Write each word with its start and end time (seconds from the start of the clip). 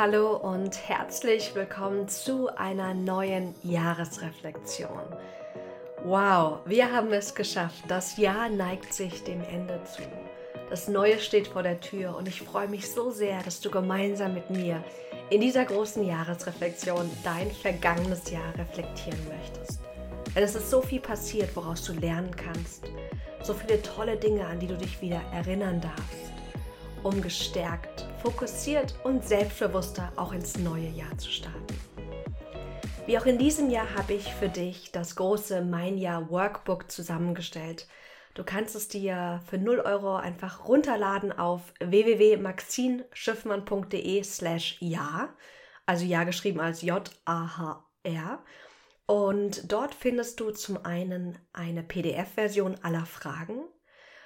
Hallo 0.00 0.36
und 0.36 0.88
herzlich 0.88 1.56
willkommen 1.56 2.06
zu 2.06 2.56
einer 2.56 2.94
neuen 2.94 3.56
Jahresreflexion. 3.64 5.02
Wow, 6.04 6.60
wir 6.66 6.92
haben 6.92 7.12
es 7.12 7.34
geschafft. 7.34 7.82
Das 7.88 8.16
Jahr 8.16 8.48
neigt 8.48 8.94
sich 8.94 9.24
dem 9.24 9.42
Ende 9.42 9.82
zu. 9.82 10.02
Das 10.70 10.86
Neue 10.86 11.18
steht 11.18 11.48
vor 11.48 11.64
der 11.64 11.80
Tür 11.80 12.16
und 12.16 12.28
ich 12.28 12.42
freue 12.42 12.68
mich 12.68 12.88
so 12.88 13.10
sehr, 13.10 13.42
dass 13.42 13.60
du 13.60 13.72
gemeinsam 13.72 14.34
mit 14.34 14.50
mir 14.50 14.84
in 15.30 15.40
dieser 15.40 15.64
großen 15.64 16.06
Jahresreflexion 16.06 17.10
dein 17.24 17.50
vergangenes 17.50 18.30
Jahr 18.30 18.54
reflektieren 18.56 19.18
möchtest. 19.26 19.80
Denn 20.32 20.44
es 20.44 20.54
ist 20.54 20.70
so 20.70 20.80
viel 20.80 21.00
passiert, 21.00 21.56
woraus 21.56 21.82
du 21.82 21.92
lernen 21.94 22.30
kannst. 22.36 22.84
So 23.42 23.52
viele 23.52 23.82
tolle 23.82 24.16
Dinge, 24.16 24.46
an 24.46 24.60
die 24.60 24.68
du 24.68 24.76
dich 24.76 25.00
wieder 25.00 25.20
erinnern 25.32 25.80
darfst, 25.80 26.32
um 27.02 27.20
gestärkt, 27.20 28.07
fokussiert 28.22 28.94
und 29.04 29.24
selbstbewusster 29.24 30.12
auch 30.16 30.32
ins 30.32 30.58
neue 30.58 30.88
Jahr 30.88 31.16
zu 31.18 31.30
starten. 31.30 31.78
Wie 33.06 33.16
auch 33.16 33.26
in 33.26 33.38
diesem 33.38 33.70
Jahr 33.70 33.94
habe 33.94 34.12
ich 34.12 34.34
für 34.34 34.48
dich 34.48 34.90
das 34.92 35.14
große 35.16 35.62
Mein 35.62 35.96
Jahr 35.96 36.28
Workbook 36.30 36.90
zusammengestellt. 36.90 37.86
Du 38.34 38.44
kannst 38.44 38.76
es 38.76 38.88
dir 38.88 39.40
für 39.48 39.56
0 39.56 39.80
Euro 39.80 40.16
einfach 40.16 40.68
runterladen 40.68 41.32
auf 41.32 41.72
www.maxinschiffmann.de 41.80 44.22
slash 44.24 44.76
ja, 44.80 45.34
also 45.86 46.04
ja 46.04 46.24
geschrieben 46.24 46.60
als 46.60 46.82
J-A-H-R. 46.82 48.44
Und 49.06 49.72
dort 49.72 49.94
findest 49.94 50.38
du 50.38 50.50
zum 50.50 50.84
einen 50.84 51.38
eine 51.54 51.82
PDF-Version 51.82 52.76
aller 52.82 53.06
Fragen. 53.06 53.64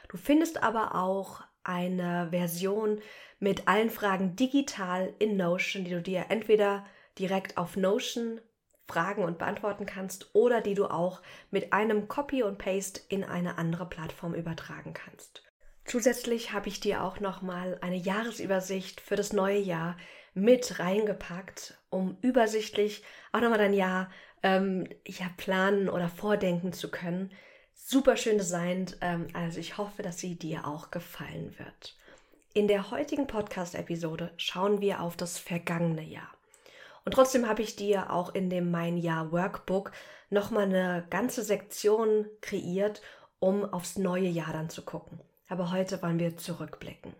Du 0.08 0.16
findest 0.16 0.60
aber 0.62 0.96
auch 0.96 1.42
eine 1.64 2.28
Version 2.30 3.00
mit 3.38 3.68
allen 3.68 3.90
Fragen 3.90 4.36
digital 4.36 5.12
in 5.18 5.36
Notion, 5.36 5.84
die 5.84 5.90
du 5.90 6.02
dir 6.02 6.26
entweder 6.28 6.84
direkt 7.18 7.56
auf 7.56 7.76
Notion 7.76 8.40
fragen 8.86 9.24
und 9.24 9.38
beantworten 9.38 9.86
kannst 9.86 10.34
oder 10.34 10.60
die 10.60 10.74
du 10.74 10.86
auch 10.86 11.22
mit 11.50 11.72
einem 11.72 12.08
Copy 12.08 12.42
und 12.42 12.58
Paste 12.58 13.00
in 13.08 13.24
eine 13.24 13.58
andere 13.58 13.86
Plattform 13.86 14.34
übertragen 14.34 14.92
kannst. 14.92 15.42
Zusätzlich 15.84 16.52
habe 16.52 16.68
ich 16.68 16.80
dir 16.80 17.02
auch 17.02 17.18
nochmal 17.18 17.78
eine 17.80 17.96
Jahresübersicht 17.96 19.00
für 19.00 19.16
das 19.16 19.32
neue 19.32 19.58
Jahr 19.58 19.96
mit 20.34 20.78
reingepackt, 20.78 21.78
um 21.90 22.16
übersichtlich 22.22 23.02
auch 23.32 23.40
nochmal 23.40 23.58
dein 23.58 23.74
Jahr 23.74 24.10
ähm, 24.42 24.88
ja, 25.06 25.26
planen 25.36 25.88
oder 25.88 26.08
vordenken 26.08 26.72
zu 26.72 26.90
können. 26.90 27.30
Super 27.84 28.16
schön 28.16 28.38
designt, 28.38 28.96
ähm, 29.00 29.26
also 29.34 29.58
ich 29.58 29.76
hoffe, 29.76 30.02
dass 30.02 30.18
sie 30.18 30.36
dir 30.36 30.66
auch 30.66 30.92
gefallen 30.92 31.54
wird. 31.58 31.96
In 32.54 32.68
der 32.68 32.90
heutigen 32.90 33.26
Podcast-Episode 33.26 34.32
schauen 34.36 34.80
wir 34.80 35.00
auf 35.00 35.16
das 35.16 35.38
vergangene 35.38 36.04
Jahr. 36.04 36.32
Und 37.04 37.12
trotzdem 37.12 37.48
habe 37.48 37.60
ich 37.60 37.74
dir 37.74 38.10
auch 38.10 38.34
in 38.34 38.50
dem 38.50 38.70
Mein 38.70 38.96
Jahr 38.96 39.32
Workbook 39.32 39.90
nochmal 40.30 40.64
eine 40.64 41.04
ganze 41.10 41.42
Sektion 41.42 42.26
kreiert, 42.40 43.02
um 43.40 43.64
aufs 43.74 43.98
neue 43.98 44.28
Jahr 44.28 44.52
dann 44.52 44.70
zu 44.70 44.82
gucken. 44.82 45.20
Aber 45.48 45.72
heute 45.72 46.00
wollen 46.02 46.20
wir 46.20 46.36
zurückblicken. 46.36 47.14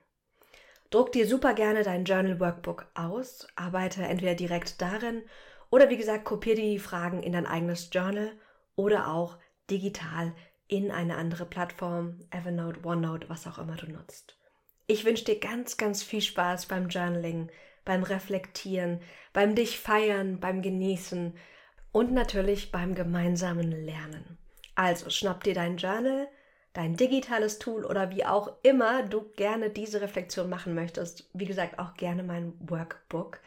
Druck 0.90 1.10
dir 1.10 1.26
super 1.26 1.54
gerne 1.54 1.82
dein 1.82 2.04
Journal 2.04 2.38
Workbook 2.38 2.86
aus, 2.94 3.48
arbeite 3.56 4.04
entweder 4.04 4.36
direkt 4.36 4.80
darin 4.80 5.22
oder 5.70 5.90
wie 5.90 5.96
gesagt, 5.96 6.24
kopiere 6.24 6.56
die 6.56 6.78
Fragen 6.78 7.22
in 7.22 7.32
dein 7.32 7.46
eigenes 7.46 7.90
Journal 7.92 8.30
oder 8.76 9.12
auch 9.12 9.38
digital 9.68 10.32
in 10.72 10.90
eine 10.90 11.16
andere 11.16 11.44
Plattform, 11.44 12.20
Evernote, 12.30 12.80
OneNote, 12.82 13.28
was 13.28 13.46
auch 13.46 13.58
immer 13.58 13.76
du 13.76 13.92
nutzt. 13.92 14.38
Ich 14.86 15.04
wünsche 15.04 15.26
dir 15.26 15.38
ganz, 15.38 15.76
ganz 15.76 16.02
viel 16.02 16.22
Spaß 16.22 16.64
beim 16.64 16.88
Journaling, 16.88 17.50
beim 17.84 18.02
Reflektieren, 18.02 19.02
beim 19.34 19.54
dich 19.54 19.78
feiern, 19.78 20.40
beim 20.40 20.62
Genießen 20.62 21.34
und 21.92 22.12
natürlich 22.12 22.72
beim 22.72 22.94
gemeinsamen 22.94 23.70
Lernen. 23.70 24.38
Also 24.74 25.10
schnapp 25.10 25.44
dir 25.44 25.52
dein 25.52 25.76
Journal, 25.76 26.26
dein 26.72 26.96
digitales 26.96 27.58
Tool 27.58 27.84
oder 27.84 28.08
wie 28.08 28.24
auch 28.24 28.56
immer 28.62 29.02
du 29.02 29.30
gerne 29.36 29.68
diese 29.68 30.00
Reflexion 30.00 30.48
machen 30.48 30.74
möchtest. 30.74 31.28
Wie 31.34 31.44
gesagt, 31.44 31.78
auch 31.78 31.92
gerne 31.94 32.22
mein 32.22 32.54
Workbook. 32.60 33.40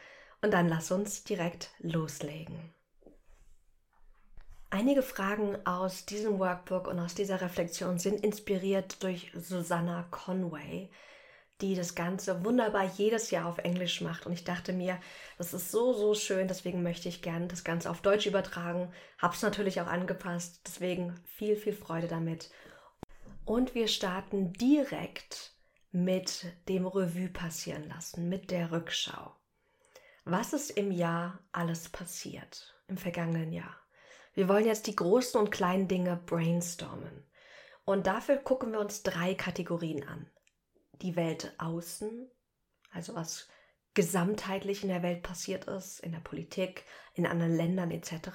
Und 0.44 0.54
dann 0.54 0.70
lass 0.70 0.92
uns 0.92 1.24
direkt 1.24 1.72
loslegen. 1.80 2.75
Einige 4.70 5.02
Fragen 5.02 5.58
aus 5.66 6.06
diesem 6.06 6.40
Workbook 6.40 6.88
und 6.88 7.00
aus 7.00 7.16
dieser 7.16 7.42
Reflexion 7.42 7.98
sind 7.98 8.24
inspiriert 8.24 9.02
durch 9.04 9.32
Susanna 9.36 10.06
Conway 10.12 10.90
die 11.62 11.76
das 11.76 11.96
Ganze 11.96 12.44
wunderbar 12.44 12.84
jedes 12.84 13.32
Jahr 13.32 13.46
auf 13.46 13.60
Englisch 13.60 14.02
macht. 14.02 14.26
Und 14.26 14.34
ich 14.34 14.44
dachte 14.44 14.74
mir, 14.74 15.00
das 15.38 15.54
ist 15.54 15.72
so, 15.72 15.94
so 15.94 16.14
schön, 16.14 16.48
deswegen 16.48 16.84
möchte 16.84 17.08
ich 17.08 17.22
gerne 17.22 17.48
das 17.48 17.64
Ganze 17.64 17.90
auf 17.90 18.02
Deutsch 18.02 18.26
übertragen. 18.26 18.92
Hab's 19.20 19.42
natürlich 19.42 19.80
auch 19.80 19.88
angepasst, 19.88 20.62
deswegen 20.66 21.16
viel, 21.24 21.56
viel 21.56 21.74
Freude 21.74 22.08
damit. 22.08 22.52
Und 23.46 23.74
wir 23.74 23.88
starten 23.88 24.52
direkt 24.54 25.54
mit 25.92 26.46
dem 26.68 26.86
Revue 26.86 27.30
passieren 27.30 27.88
lassen, 27.88 28.28
mit 28.28 28.52
der 28.52 28.72
Rückschau. 28.72 29.34
Was 30.26 30.52
ist 30.52 30.72
im 30.72 30.92
Jahr 30.92 31.40
alles 31.52 31.88
passiert, 31.88 32.76
im 32.88 32.98
vergangenen 32.98 33.54
Jahr? 33.54 33.85
Wir 34.36 34.50
wollen 34.50 34.66
jetzt 34.66 34.88
die 34.88 34.96
großen 34.96 35.40
und 35.40 35.50
kleinen 35.50 35.88
Dinge 35.88 36.22
brainstormen. 36.26 37.26
Und 37.86 38.06
dafür 38.06 38.38
gucken 38.38 38.74
wir 38.74 38.80
uns 38.80 39.02
drei 39.02 39.34
Kategorien 39.34 40.08
an 40.08 40.30
die 41.02 41.16
Welt 41.16 41.54
außen, 41.58 42.30
also 42.92 43.16
was 43.16 43.50
gesamtheitlich 43.94 44.84
in 44.84 44.90
der 44.90 45.04
Welt 45.04 45.24
passiert 45.24 45.66
ist, 45.66 46.00
in 46.00 46.12
der 46.12 46.20
Politik, 46.20 46.86
in 47.14 47.26
anderen 47.26 47.56
Ländern 47.56 47.92
etc. 47.92 48.30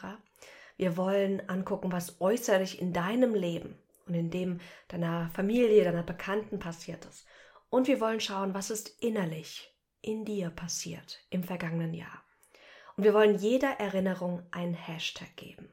Wir 0.76 0.96
wollen 0.96 1.48
angucken, 1.48 1.92
was 1.92 2.20
äußerlich 2.20 2.80
in 2.80 2.92
deinem 2.92 3.34
Leben 3.34 3.78
und 4.06 4.14
in 4.14 4.30
dem 4.30 4.60
deiner 4.88 5.30
Familie, 5.30 5.84
deiner 5.84 6.02
Bekannten 6.02 6.58
passiert 6.58 7.04
ist. 7.04 7.26
Und 7.68 7.88
wir 7.88 8.00
wollen 8.00 8.20
schauen, 8.20 8.54
was 8.54 8.70
ist 8.70 8.88
innerlich 9.02 9.74
in 10.00 10.24
dir 10.24 10.50
passiert 10.50 11.24
im 11.30 11.44
vergangenen 11.44 11.92
Jahr. 11.92 12.24
Und 12.96 13.04
wir 13.04 13.14
wollen 13.14 13.36
jeder 13.38 13.78
Erinnerung 13.78 14.42
einen 14.50 14.74
Hashtag 14.74 15.36
geben. 15.36 15.70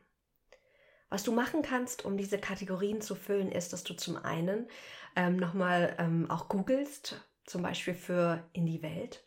Was 1.09 1.23
du 1.23 1.31
machen 1.31 1.62
kannst, 1.62 2.03
um 2.03 2.18
diese 2.18 2.38
Kategorien 2.38 3.01
zu 3.01 3.16
füllen, 3.16 3.51
ist, 3.51 3.72
dass 3.72 3.84
du 3.84 3.94
zum 3.94 4.18
einen 4.18 4.68
ähm, 5.16 5.38
nochmal 5.38 5.95
ähm, 6.00 6.29
auch 6.29 6.50
googelst, 6.50 7.25
zum 7.45 7.62
Beispiel 7.62 7.94
für 7.94 8.44
in 8.51 8.66
die 8.66 8.81
Welt, 8.81 9.23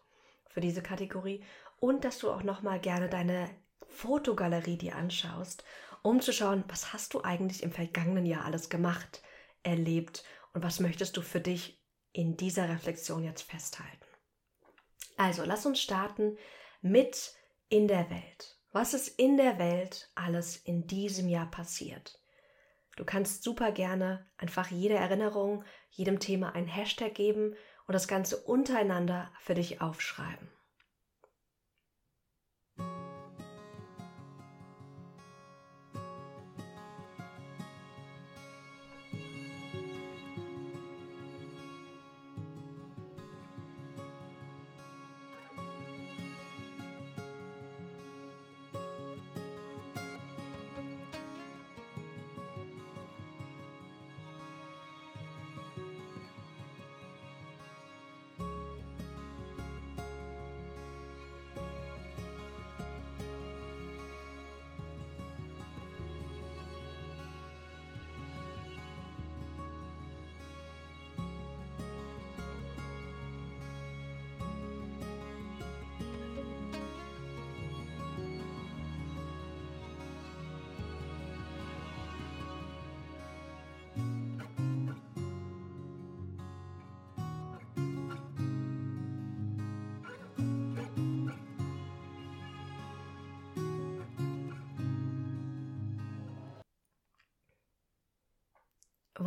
für 0.49 0.61
diese 0.61 0.83
Kategorie, 0.83 1.43
und 1.79 2.05
dass 2.05 2.19
du 2.19 2.31
auch 2.31 2.43
nochmal 2.43 2.81
gerne 2.81 3.09
deine 3.09 3.49
Fotogalerie 3.89 4.77
dir 4.77 4.97
anschaust, 4.97 5.65
um 6.03 6.21
zu 6.21 6.33
schauen, 6.33 6.65
was 6.69 6.93
hast 6.93 7.15
du 7.15 7.23
eigentlich 7.23 7.63
im 7.63 7.73
vergangenen 7.73 8.27
Jahr 8.27 8.45
alles 8.45 8.69
gemacht, 8.69 9.23
erlebt 9.63 10.25
und 10.53 10.63
was 10.63 10.81
möchtest 10.81 11.17
du 11.17 11.23
für 11.23 11.41
dich 11.41 11.83
in 12.13 12.37
dieser 12.37 12.69
Reflexion 12.69 13.25
jetzt 13.25 13.43
festhalten. 13.43 14.07
Also, 15.17 15.45
lass 15.45 15.67
uns 15.67 15.81
starten 15.81 16.37
mit 16.83 17.35
in 17.69 17.89
der 17.89 18.11
Welt. 18.11 18.60
Was 18.73 18.95
ist 18.95 19.09
in 19.19 19.37
der 19.37 19.59
Welt 19.59 20.11
alles 20.15 20.57
in 20.57 20.87
diesem 20.87 21.29
Jahr 21.29 21.51
passiert? 21.51 22.21
Du 22.97 23.05
kannst 23.05 23.43
super 23.43 23.73
gerne 23.73 24.27
einfach 24.37 24.71
jede 24.71 24.95
Erinnerung, 24.95 25.65
jedem 25.91 26.21
Thema 26.21 26.55
ein 26.55 26.69
Hashtag 26.69 27.15
geben 27.15 27.57
und 27.89 27.95
das 27.95 28.07
Ganze 28.07 28.37
untereinander 28.37 29.33
für 29.41 29.55
dich 29.55 29.81
aufschreiben. 29.81 30.49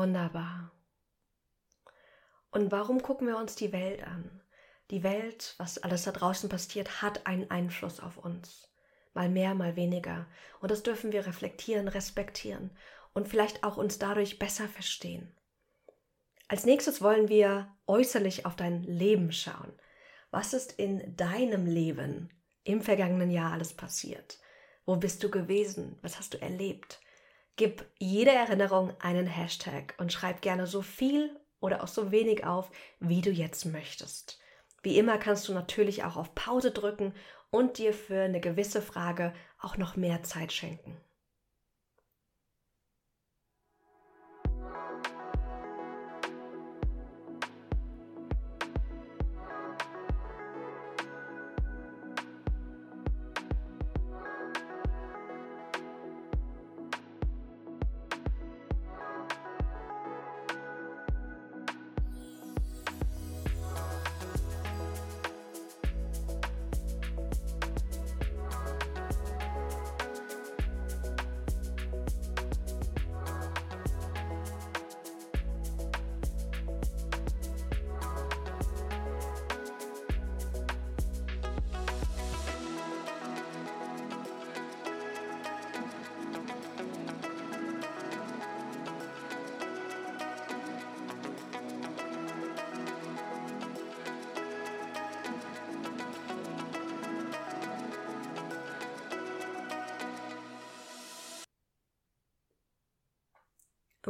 Wunderbar. 0.04 0.70
Und 2.52 2.74
warum 2.74 3.02
gucken 3.02 3.26
wir 3.26 3.38
uns 3.38 3.56
die 3.56 3.72
Welt 3.72 4.06
an? 4.06 4.42
Die 4.92 5.02
Welt, 5.02 5.56
was 5.60 5.78
alles 5.78 6.04
da 6.04 6.12
draußen 6.12 6.50
passiert, 6.50 7.02
hat 7.02 7.26
einen 7.26 7.50
Einfluss 7.50 8.02
auf 8.02 8.18
uns. 8.18 8.68
Mal 9.14 9.30
mehr, 9.30 9.56
mal 9.56 9.78
weniger. 9.78 10.28
Und 10.60 10.72
das 10.72 10.84
dürfen 10.84 11.14
wir 11.14 11.26
reflektieren, 11.26 11.88
respektieren 11.88 12.72
und 13.14 13.30
vielleicht 13.30 13.64
auch 13.64 13.78
uns 13.78 13.98
dadurch 13.98 14.40
besser 14.40 14.68
verstehen. 14.68 15.34
Als 16.50 16.66
nächstes 16.66 17.02
wollen 17.02 17.30
wir 17.30 17.74
äußerlich 17.88 18.46
auf 18.46 18.58
dein 18.58 18.84
Leben 18.84 19.32
schauen. 19.32 19.72
Was 20.32 20.52
ist 20.52 20.74
in 20.74 21.16
deinem 21.16 21.66
Leben 21.66 22.30
im 22.66 22.82
vergangenen 22.82 23.32
Jahr 23.32 23.54
alles 23.54 23.74
passiert? 23.74 24.38
Wo 24.86 24.98
bist 24.98 25.24
du 25.24 25.32
gewesen? 25.32 25.98
Was 26.02 26.20
hast 26.20 26.34
du 26.34 26.42
erlebt? 26.42 27.00
Gib 27.56 27.86
jede 28.00 28.32
Erinnerung 28.32 28.94
einen 29.00 29.28
Hashtag 29.28 29.94
und 29.98 30.12
schreib 30.12 30.42
gerne 30.42 30.66
so 30.66 30.82
viel 30.82 31.40
oder 31.60 31.84
auch 31.84 31.88
so 31.88 32.12
wenig 32.12 32.46
auf, 32.46 32.72
wie 33.00 33.22
du 33.22 33.30
jetzt 33.30 33.66
möchtest. 33.66 34.40
Wie 34.82 34.98
immer 34.98 35.18
kannst 35.18 35.48
du 35.48 35.54
natürlich 35.54 36.04
auch 36.04 36.18
auf 36.18 36.34
Pause 36.36 36.72
drücken 36.72 37.14
und 37.52 37.78
dir 37.78 37.94
für 37.94 38.22
eine 38.22 38.42
gewisse 38.42 38.82
Frage 38.82 39.34
auch 39.62 39.78
noch 39.78 39.96
mehr 39.96 40.24
Zeit 40.24 40.52
schenken. 40.52 41.00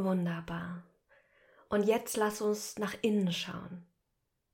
Wunderbar. 0.03 0.83
Und 1.69 1.83
jetzt 1.83 2.17
lass 2.17 2.41
uns 2.41 2.77
nach 2.77 2.93
innen 3.01 3.31
schauen. 3.31 3.85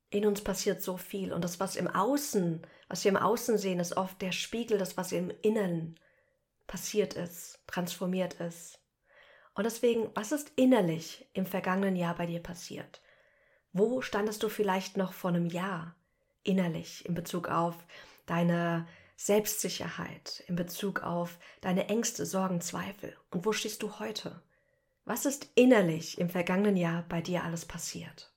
In 0.08 0.24
uns 0.26 0.42
passiert 0.42 0.80
so 0.80 0.96
viel 0.96 1.32
und 1.32 1.42
das, 1.42 1.60
was 1.60 1.76
im 1.76 1.88
Außen, 1.88 2.66
was 2.88 3.04
wir 3.04 3.10
im 3.10 3.16
Außen 3.16 3.58
sehen, 3.58 3.80
ist 3.80 3.96
oft 3.96 4.22
der 4.22 4.32
Spiegel, 4.32 4.78
das, 4.78 4.96
was 4.96 5.12
im 5.12 5.30
Inneren 5.42 5.98
passiert 6.66 7.14
ist, 7.14 7.60
transformiert 7.66 8.34
ist. 8.34 8.80
Und 9.54 9.64
deswegen, 9.64 10.10
was 10.14 10.32
ist 10.32 10.52
innerlich 10.56 11.28
im 11.32 11.46
vergangenen 11.46 11.96
Jahr 11.96 12.14
bei 12.14 12.26
dir 12.26 12.40
passiert? 12.40 13.02
Wo 13.72 14.00
standest 14.02 14.42
du 14.42 14.48
vielleicht 14.48 14.96
noch 14.96 15.12
vor 15.12 15.30
einem 15.30 15.46
Jahr 15.46 15.96
innerlich 16.42 17.04
in 17.06 17.14
Bezug 17.14 17.48
auf 17.48 17.74
deine 18.26 18.86
Selbstsicherheit, 19.16 20.44
in 20.46 20.56
Bezug 20.56 21.02
auf 21.02 21.38
deine 21.60 21.88
Ängste, 21.88 22.24
Sorgen, 22.24 22.60
Zweifel? 22.60 23.16
Und 23.30 23.44
wo 23.44 23.52
stehst 23.52 23.82
du 23.82 23.98
heute? 23.98 24.42
Was 25.04 25.24
ist 25.24 25.50
innerlich 25.54 26.18
im 26.18 26.28
vergangenen 26.28 26.76
Jahr 26.76 27.04
bei 27.08 27.20
dir 27.20 27.44
alles 27.44 27.64
passiert? 27.64 28.29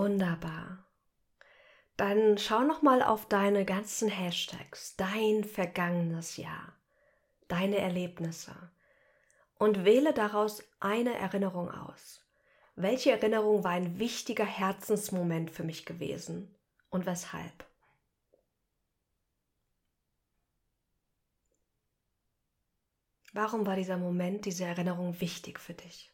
Wunderbar. 0.00 0.78
Dann 1.98 2.38
schau 2.38 2.60
noch 2.60 2.80
mal 2.80 3.02
auf 3.02 3.28
deine 3.28 3.66
ganzen 3.66 4.08
Hashtags, 4.08 4.96
dein 4.96 5.44
vergangenes 5.44 6.38
Jahr, 6.38 6.72
deine 7.48 7.76
Erlebnisse 7.76 8.54
und 9.58 9.84
wähle 9.84 10.14
daraus 10.14 10.64
eine 10.80 11.12
Erinnerung 11.12 11.70
aus. 11.70 12.26
Welche 12.76 13.10
Erinnerung 13.10 13.62
war 13.62 13.72
ein 13.72 13.98
wichtiger 13.98 14.46
Herzensmoment 14.46 15.50
für 15.50 15.64
mich 15.64 15.84
gewesen 15.84 16.54
und 16.88 17.04
weshalb? 17.04 17.66
Warum 23.34 23.66
war 23.66 23.76
dieser 23.76 23.98
Moment, 23.98 24.46
diese 24.46 24.64
Erinnerung 24.64 25.20
wichtig 25.20 25.60
für 25.60 25.74
dich? 25.74 26.10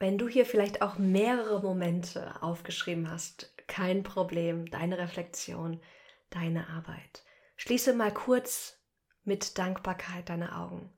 Wenn 0.00 0.16
du 0.16 0.28
hier 0.28 0.46
vielleicht 0.46 0.80
auch 0.80 0.96
mehrere 0.98 1.60
Momente 1.60 2.42
aufgeschrieben 2.42 3.10
hast, 3.10 3.52
Kein 3.68 4.02
Problem, 4.02 4.70
deine 4.70 4.96
Reflexion, 4.98 5.80
deine 6.30 6.68
Arbeit. 6.70 7.22
Schließe 7.56 7.92
mal 7.92 8.12
kurz 8.12 8.78
mit 9.24 9.58
Dankbarkeit 9.58 10.30
deine 10.30 10.56
Augen 10.56 10.90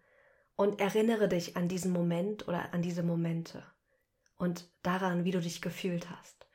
und 0.55 0.81
erinnere 0.81 1.29
dich 1.29 1.57
an 1.57 1.67
diesen 1.67 1.93
Moment 1.93 2.47
oder 2.47 2.73
an 2.73 2.81
diese 2.81 3.03
Momente 3.03 3.65
und 4.37 4.71
daran, 4.83 5.25
wie 5.25 5.33
du 5.33 5.41
dich 5.41 5.61
gefühlt 5.61 6.09
hast. 6.11 6.47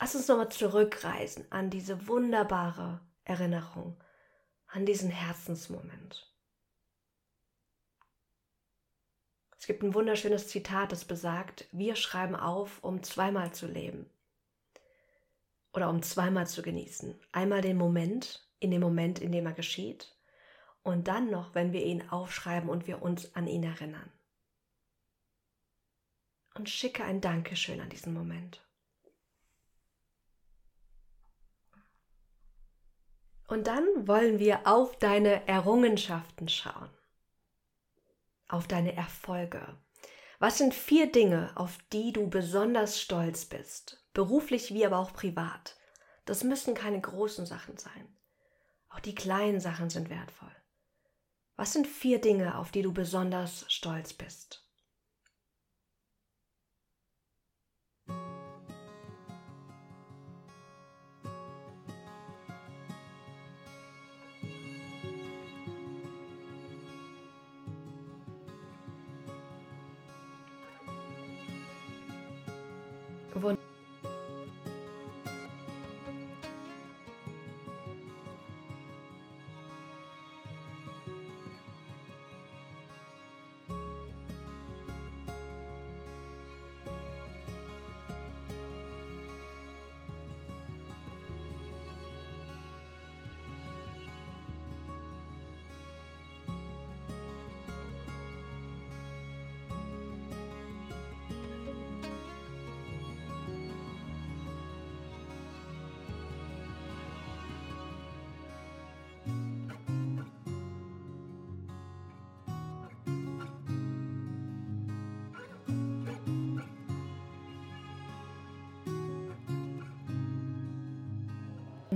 Lass 0.00 0.16
uns 0.16 0.26
nochmal 0.26 0.50
zurückreisen 0.50 1.46
an 1.50 1.70
diese 1.70 2.08
wunderbare 2.08 3.00
Erinnerung, 3.24 4.02
an 4.66 4.84
diesen 4.84 5.10
Herzensmoment. 5.10 6.31
Es 9.62 9.68
gibt 9.68 9.84
ein 9.84 9.94
wunderschönes 9.94 10.48
Zitat, 10.48 10.90
das 10.90 11.04
besagt, 11.04 11.68
wir 11.70 11.94
schreiben 11.94 12.34
auf, 12.34 12.82
um 12.82 13.04
zweimal 13.04 13.54
zu 13.54 13.68
leben 13.68 14.10
oder 15.72 15.88
um 15.88 16.02
zweimal 16.02 16.48
zu 16.48 16.62
genießen. 16.62 17.14
Einmal 17.30 17.60
den 17.60 17.76
Moment, 17.76 18.44
in 18.58 18.72
dem 18.72 18.80
Moment, 18.80 19.20
in 19.20 19.30
dem 19.30 19.46
er 19.46 19.52
geschieht 19.52 20.16
und 20.82 21.06
dann 21.06 21.30
noch, 21.30 21.54
wenn 21.54 21.72
wir 21.72 21.84
ihn 21.84 22.10
aufschreiben 22.10 22.68
und 22.68 22.88
wir 22.88 23.02
uns 23.02 23.36
an 23.36 23.46
ihn 23.46 23.62
erinnern. 23.62 24.10
Und 26.56 26.68
schicke 26.68 27.04
ein 27.04 27.20
Dankeschön 27.20 27.80
an 27.80 27.88
diesen 27.88 28.14
Moment. 28.14 28.66
Und 33.46 33.68
dann 33.68 34.08
wollen 34.08 34.40
wir 34.40 34.66
auf 34.66 34.98
deine 34.98 35.46
Errungenschaften 35.46 36.48
schauen 36.48 36.90
auf 38.52 38.68
deine 38.68 38.96
Erfolge. 38.96 39.78
Was 40.38 40.58
sind 40.58 40.74
vier 40.74 41.10
Dinge, 41.10 41.52
auf 41.54 41.78
die 41.92 42.12
du 42.12 42.28
besonders 42.28 43.00
stolz 43.00 43.44
bist, 43.44 44.04
beruflich 44.12 44.74
wie 44.74 44.84
aber 44.84 44.98
auch 44.98 45.12
privat? 45.12 45.76
Das 46.24 46.44
müssen 46.44 46.74
keine 46.74 47.00
großen 47.00 47.46
Sachen 47.46 47.78
sein. 47.78 48.16
Auch 48.88 49.00
die 49.00 49.14
kleinen 49.14 49.60
Sachen 49.60 49.88
sind 49.88 50.10
wertvoll. 50.10 50.54
Was 51.56 51.72
sind 51.72 51.86
vier 51.86 52.20
Dinge, 52.20 52.58
auf 52.58 52.70
die 52.70 52.82
du 52.82 52.92
besonders 52.92 53.64
stolz 53.72 54.12
bist? 54.12 54.61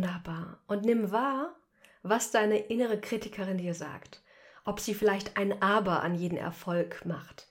Wunderbar. 0.07 0.61
Und 0.69 0.85
nimm 0.85 1.11
wahr, 1.11 1.57
was 2.03 2.31
deine 2.31 2.59
innere 2.59 3.01
Kritikerin 3.01 3.59
dir 3.59 3.75
sagt. 3.75 4.23
Ob 4.65 4.81
sie 4.81 4.95
vielleicht 4.95 5.37
ein 5.37 5.63
Aber 5.63 6.03
an 6.03 6.15
jeden 6.15 6.39
Erfolg 6.39 7.05
macht. 7.05 7.49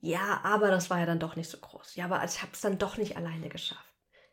Ja, 0.00 0.40
aber 0.42 0.70
das 0.70 0.90
war 0.90 0.98
ja 0.98 1.06
dann 1.06 1.20
doch 1.20 1.36
nicht 1.36 1.48
so 1.48 1.58
groß. 1.58 1.96
Ja, 1.96 2.06
aber 2.06 2.24
ich 2.24 2.42
habe 2.42 2.52
es 2.52 2.60
dann 2.60 2.78
doch 2.78 2.96
nicht 2.96 3.16
alleine 3.16 3.48
geschafft. 3.48 3.82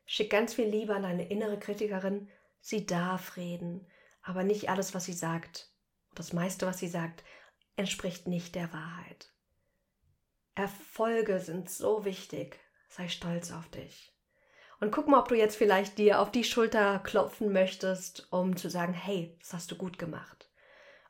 Schick 0.05 0.29
ganz 0.31 0.53
viel 0.53 0.65
Liebe 0.65 0.95
an 0.95 1.03
deine 1.03 1.29
innere 1.29 1.57
Kritikerin. 1.57 2.27
Sie 2.59 2.85
darf 2.85 3.37
reden, 3.37 3.87
aber 4.21 4.43
nicht 4.43 4.69
alles, 4.69 4.93
was 4.93 5.05
sie 5.05 5.13
sagt, 5.13 5.69
das 6.15 6.33
meiste, 6.33 6.65
was 6.65 6.79
sie 6.79 6.87
sagt, 6.87 7.23
entspricht 7.75 8.27
nicht 8.27 8.55
der 8.55 8.71
Wahrheit. 8.73 9.31
Erfolge 10.55 11.39
sind 11.39 11.69
so 11.69 12.05
wichtig. 12.05 12.59
Sei 12.89 13.07
stolz 13.07 13.51
auf 13.51 13.67
dich. 13.69 14.12
Und 14.79 14.91
guck 14.91 15.07
mal, 15.07 15.19
ob 15.19 15.27
du 15.27 15.35
jetzt 15.35 15.55
vielleicht 15.55 15.97
dir 15.97 16.19
auf 16.19 16.31
die 16.31 16.43
Schulter 16.43 16.99
klopfen 16.99 17.53
möchtest, 17.53 18.27
um 18.31 18.57
zu 18.57 18.69
sagen, 18.69 18.93
hey, 18.93 19.37
das 19.39 19.53
hast 19.53 19.71
du 19.71 19.75
gut 19.75 19.97
gemacht. 19.97 20.49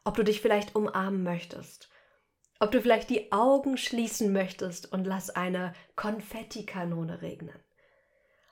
Ob 0.03 0.15
du 0.15 0.23
dich 0.23 0.41
vielleicht 0.41 0.75
umarmen 0.75 1.23
möchtest. 1.23 1.89
Ob 2.59 2.71
du 2.71 2.81
vielleicht 2.81 3.09
die 3.09 3.31
Augen 3.31 3.77
schließen 3.77 4.31
möchtest 4.31 4.91
und 4.91 5.05
lass 5.05 5.29
eine 5.29 5.73
Konfettikanone 5.95 7.21
regnen. 7.21 7.59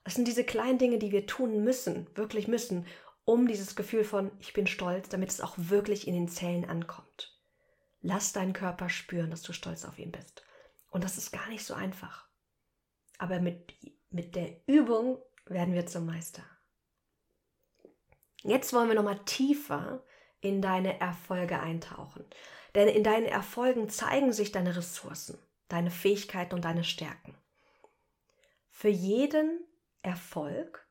Das 0.04 0.16
sind 0.16 0.28
diese 0.28 0.44
kleinen 0.44 0.80
Dinge, 0.80 0.98
die 0.98 1.12
wir 1.12 1.28
tun 1.28 1.64
müssen, 1.64 2.08
wirklich 2.16 2.48
müssen, 2.48 2.88
um 3.24 3.48
dieses 3.48 3.76
Gefühl 3.76 4.04
von 4.04 4.32
ich 4.40 4.54
bin 4.54 4.68
stolz, 4.68 5.10
damit 5.10 5.30
es 5.30 5.42
auch 5.42 5.54
wirklich 5.58 6.08
in 6.08 6.16
den 6.16 6.28
Zellen 6.28 6.66
ankommt. 6.66 7.38
Lass 8.02 8.34
deinen 8.34 8.54
Körper 8.54 8.90
spüren, 8.90 9.30
dass 9.30 9.44
du 9.44 9.54
stolz 9.54 9.86
auf 9.86 10.00
ihn 10.00 10.12
bist. 10.12 10.44
Und 10.90 11.04
das 11.04 11.18
ist 11.18 11.32
gar 11.32 11.48
nicht 11.50 11.64
so 11.64 11.76
einfach. 11.76 12.28
Aber 13.20 13.40
mit 13.40 13.74
mit 14.12 14.36
der 14.36 14.62
Übung 14.68 15.18
werden 15.46 15.74
wir 15.74 15.86
zum 15.86 16.06
Meister. 16.06 16.44
Jetzt 18.44 18.74
wollen 18.74 18.88
wir 18.88 18.96
nochmal 18.96 19.24
tiefer 19.26 20.04
in 20.42 20.62
deine 20.62 21.00
Erfolge 21.00 21.60
eintauchen. 21.60 22.26
Denn 22.76 22.88
in 22.88 23.04
deinen 23.04 23.26
Erfolgen 23.26 23.90
zeigen 23.90 24.34
sich 24.34 24.52
deine 24.52 24.76
Ressourcen, 24.76 25.38
deine 25.68 25.92
Fähigkeiten 25.92 26.56
und 26.56 26.66
deine 26.66 26.84
Stärken. 26.84 27.36
Für 28.70 28.90
jeden 28.90 29.60
Erfolg 30.02 30.88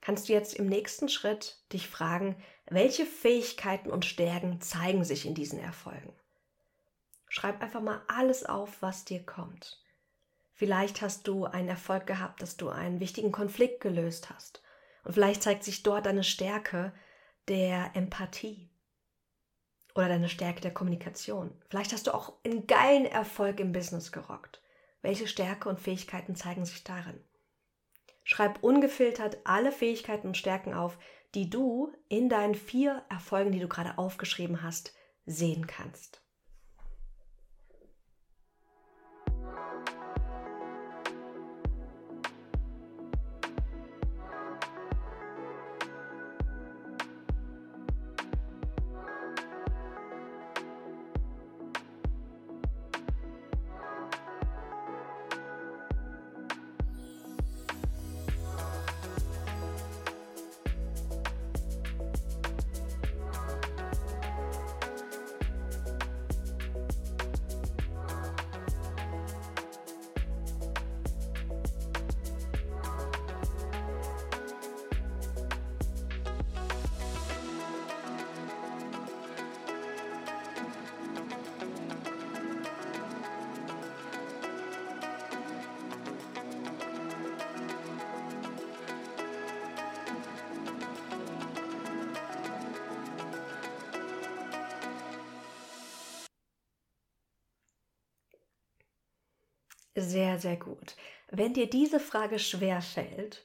kannst 0.00 0.28
du 0.28 0.32
jetzt 0.32 0.54
im 0.54 0.66
nächsten 0.66 1.08
Schritt 1.08 1.62
dich 1.72 1.88
fragen, 1.88 2.36
welche 2.66 3.06
Fähigkeiten 3.06 3.90
und 3.90 4.04
Stärken 4.04 4.60
zeigen 4.60 5.04
sich 5.04 5.26
in 5.26 5.34
diesen 5.34 5.58
Erfolgen. 5.58 6.12
Schreib 7.28 7.62
einfach 7.62 7.80
mal 7.80 8.02
alles 8.08 8.44
auf, 8.44 8.82
was 8.82 9.04
dir 9.04 9.24
kommt. 9.24 9.82
Vielleicht 10.60 11.00
hast 11.00 11.26
du 11.26 11.46
einen 11.46 11.70
Erfolg 11.70 12.06
gehabt, 12.06 12.42
dass 12.42 12.58
du 12.58 12.68
einen 12.68 13.00
wichtigen 13.00 13.32
Konflikt 13.32 13.80
gelöst 13.80 14.28
hast. 14.28 14.62
Und 15.04 15.14
vielleicht 15.14 15.42
zeigt 15.42 15.64
sich 15.64 15.82
dort 15.82 16.04
deine 16.04 16.22
Stärke 16.22 16.92
der 17.48 17.92
Empathie 17.94 18.68
oder 19.94 20.08
deine 20.08 20.28
Stärke 20.28 20.60
der 20.60 20.74
Kommunikation. 20.74 21.50
Vielleicht 21.70 21.94
hast 21.94 22.08
du 22.08 22.14
auch 22.14 22.34
einen 22.44 22.66
geilen 22.66 23.06
Erfolg 23.06 23.58
im 23.58 23.72
Business 23.72 24.12
gerockt. 24.12 24.60
Welche 25.00 25.26
Stärke 25.26 25.70
und 25.70 25.80
Fähigkeiten 25.80 26.36
zeigen 26.36 26.66
sich 26.66 26.84
darin? 26.84 27.24
Schreib 28.22 28.62
ungefiltert 28.62 29.38
alle 29.44 29.72
Fähigkeiten 29.72 30.26
und 30.26 30.36
Stärken 30.36 30.74
auf, 30.74 30.98
die 31.34 31.48
du 31.48 31.90
in 32.10 32.28
deinen 32.28 32.54
vier 32.54 33.02
Erfolgen, 33.08 33.52
die 33.52 33.60
du 33.60 33.68
gerade 33.68 33.96
aufgeschrieben 33.96 34.62
hast, 34.62 34.92
sehen 35.24 35.66
kannst. 35.66 36.20
Sehr, 100.00 100.38
sehr 100.38 100.56
gut. 100.56 100.96
Wenn 101.30 101.54
dir 101.54 101.68
diese 101.68 102.00
Frage 102.00 102.38
schwer 102.38 102.80
fällt, 102.80 103.44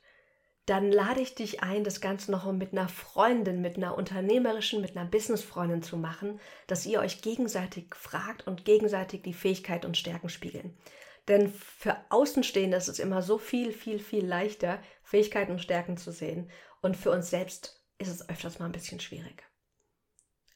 dann 0.65 0.91
lade 0.91 1.21
ich 1.21 1.35
dich 1.35 1.61
ein, 1.61 1.83
das 1.83 2.01
Ganze 2.01 2.31
noch 2.31 2.51
mit 2.51 2.71
einer 2.71 2.89
Freundin, 2.89 3.61
mit 3.61 3.77
einer 3.77 3.95
unternehmerischen, 3.95 4.81
mit 4.81 4.97
einer 4.97 5.07
Businessfreundin 5.07 5.83
zu 5.83 5.97
machen, 5.97 6.39
dass 6.65 6.85
ihr 6.85 6.99
euch 7.01 7.21
gegenseitig 7.21 7.93
fragt 7.93 8.47
und 8.47 8.65
gegenseitig 8.65 9.21
die 9.21 9.33
Fähigkeit 9.33 9.85
und 9.85 9.97
Stärken 9.97 10.29
spiegeln. 10.29 10.75
Denn 11.27 11.51
für 11.51 11.97
Außenstehende 12.09 12.77
ist 12.77 12.87
es 12.87 12.99
immer 12.99 13.21
so 13.21 13.37
viel, 13.37 13.71
viel, 13.71 13.99
viel 13.99 14.25
leichter, 14.25 14.79
Fähigkeiten 15.03 15.53
und 15.53 15.61
Stärken 15.61 15.97
zu 15.97 16.11
sehen. 16.11 16.49
Und 16.81 16.97
für 16.97 17.11
uns 17.11 17.29
selbst 17.29 17.83
ist 17.97 18.09
es 18.09 18.29
öfters 18.29 18.59
mal 18.59 18.65
ein 18.65 18.71
bisschen 18.71 18.99
schwierig. 18.99 19.43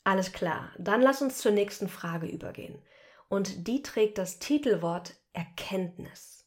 Alles 0.04 0.32
klar, 0.32 0.72
dann 0.78 1.02
lass 1.02 1.22
uns 1.22 1.38
zur 1.40 1.52
nächsten 1.52 1.88
Frage 1.88 2.28
übergehen. 2.28 2.82
Und 3.28 3.68
die 3.68 3.84
trägt 3.84 4.18
das 4.18 4.40
Titelwort 4.40 5.19
Erkenntnis. 5.34 6.46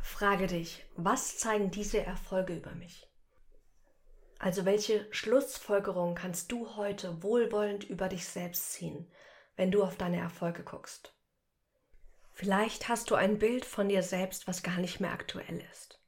Frage 0.00 0.46
dich, 0.46 0.84
was 0.96 1.38
zeigen 1.38 1.70
diese 1.70 2.04
Erfolge 2.04 2.56
über 2.56 2.74
mich? 2.74 3.08
Also 4.38 4.64
welche 4.64 5.06
Schlussfolgerungen 5.12 6.14
kannst 6.14 6.52
du 6.52 6.76
heute 6.76 7.22
wohlwollend 7.22 7.84
über 7.84 8.08
dich 8.08 8.26
selbst 8.26 8.72
ziehen, 8.72 9.10
wenn 9.56 9.70
du 9.70 9.82
auf 9.82 9.96
deine 9.96 10.18
Erfolge 10.18 10.62
guckst? 10.62 11.14
Vielleicht 12.32 12.88
hast 12.88 13.10
du 13.10 13.14
ein 13.14 13.38
Bild 13.38 13.64
von 13.64 13.88
dir 13.88 14.02
selbst, 14.02 14.48
was 14.48 14.62
gar 14.62 14.78
nicht 14.78 15.00
mehr 15.00 15.12
aktuell 15.12 15.62
ist. 15.70 16.00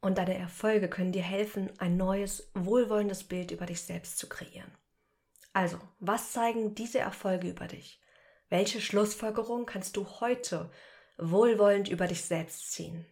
Und 0.00 0.18
deine 0.18 0.36
Erfolge 0.36 0.88
können 0.90 1.12
dir 1.12 1.22
helfen, 1.22 1.72
ein 1.78 1.96
neues, 1.96 2.50
wohlwollendes 2.54 3.24
Bild 3.24 3.50
über 3.50 3.64
dich 3.64 3.80
selbst 3.80 4.18
zu 4.18 4.28
kreieren. 4.28 4.70
Also, 5.54 5.80
was 5.98 6.32
zeigen 6.32 6.74
diese 6.74 6.98
Erfolge 6.98 7.48
über 7.48 7.66
dich? 7.66 8.00
Welche 8.54 8.80
Schlussfolgerungen 8.80 9.66
kannst 9.66 9.96
du 9.96 10.06
heute 10.20 10.70
wohlwollend 11.18 11.88
über 11.88 12.06
dich 12.06 12.24
selbst 12.24 12.70
ziehen. 12.70 13.04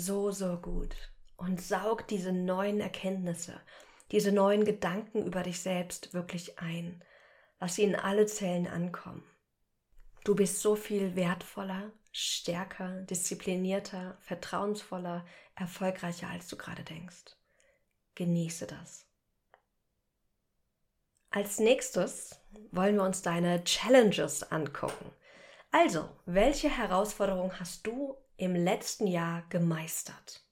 So, 0.00 0.30
so 0.30 0.56
gut 0.56 0.96
und 1.36 1.60
saug 1.60 2.06
diese 2.08 2.32
neuen 2.32 2.80
Erkenntnisse, 2.80 3.60
diese 4.10 4.32
neuen 4.32 4.64
Gedanken 4.64 5.24
über 5.24 5.42
dich 5.42 5.60
selbst 5.60 6.14
wirklich 6.14 6.58
ein. 6.58 7.02
Lass 7.60 7.76
sie 7.76 7.84
in 7.84 7.94
alle 7.94 8.26
Zellen 8.26 8.66
ankommen. 8.66 9.22
Du 10.24 10.34
bist 10.34 10.60
so 10.60 10.76
viel 10.76 11.16
wertvoller, 11.16 11.92
stärker, 12.12 13.02
disziplinierter, 13.02 14.18
vertrauensvoller, 14.20 15.24
erfolgreicher, 15.54 16.28
als 16.28 16.48
du 16.48 16.56
gerade 16.56 16.82
denkst. 16.82 17.36
Genieße 18.14 18.66
das. 18.66 19.06
Als 21.30 21.58
nächstes 21.58 22.40
wollen 22.72 22.96
wir 22.96 23.04
uns 23.04 23.22
deine 23.22 23.62
Challenges 23.64 24.42
angucken. 24.50 25.12
Also, 25.72 26.08
welche 26.26 26.68
Herausforderung 26.68 27.52
hast 27.60 27.86
du 27.86 28.16
im 28.36 28.56
letzten 28.56 29.06
Jahr 29.06 29.44
gemeistert? 29.50 30.44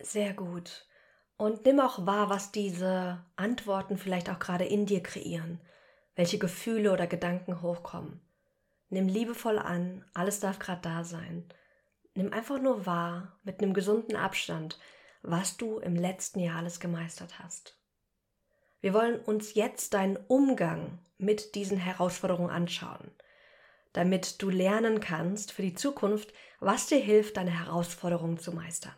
Sehr 0.00 0.34
gut. 0.34 0.86
Und 1.36 1.64
nimm 1.66 1.80
auch 1.80 2.06
wahr, 2.06 2.30
was 2.30 2.52
diese 2.52 3.24
Antworten 3.36 3.98
vielleicht 3.98 4.30
auch 4.30 4.38
gerade 4.38 4.64
in 4.64 4.86
dir 4.86 5.02
kreieren, 5.02 5.60
welche 6.14 6.38
Gefühle 6.38 6.92
oder 6.92 7.06
Gedanken 7.06 7.60
hochkommen. 7.60 8.20
Nimm 8.88 9.08
liebevoll 9.08 9.58
an, 9.58 10.04
alles 10.14 10.40
darf 10.40 10.58
gerade 10.58 10.80
da 10.82 11.04
sein. 11.04 11.48
Nimm 12.14 12.32
einfach 12.32 12.58
nur 12.58 12.86
wahr, 12.86 13.38
mit 13.42 13.60
einem 13.60 13.74
gesunden 13.74 14.16
Abstand, 14.16 14.78
was 15.22 15.56
du 15.56 15.78
im 15.78 15.96
letzten 15.96 16.40
Jahr 16.40 16.58
alles 16.58 16.80
gemeistert 16.80 17.38
hast. 17.38 17.78
Wir 18.80 18.94
wollen 18.94 19.20
uns 19.20 19.54
jetzt 19.54 19.94
deinen 19.94 20.16
Umgang 20.28 20.98
mit 21.18 21.54
diesen 21.54 21.78
Herausforderungen 21.78 22.50
anschauen, 22.50 23.10
damit 23.92 24.40
du 24.40 24.48
lernen 24.48 25.00
kannst 25.00 25.52
für 25.52 25.62
die 25.62 25.74
Zukunft, 25.74 26.32
was 26.60 26.86
dir 26.86 26.98
hilft, 27.00 27.36
deine 27.36 27.50
Herausforderungen 27.50 28.38
zu 28.38 28.52
meistern. 28.52 28.94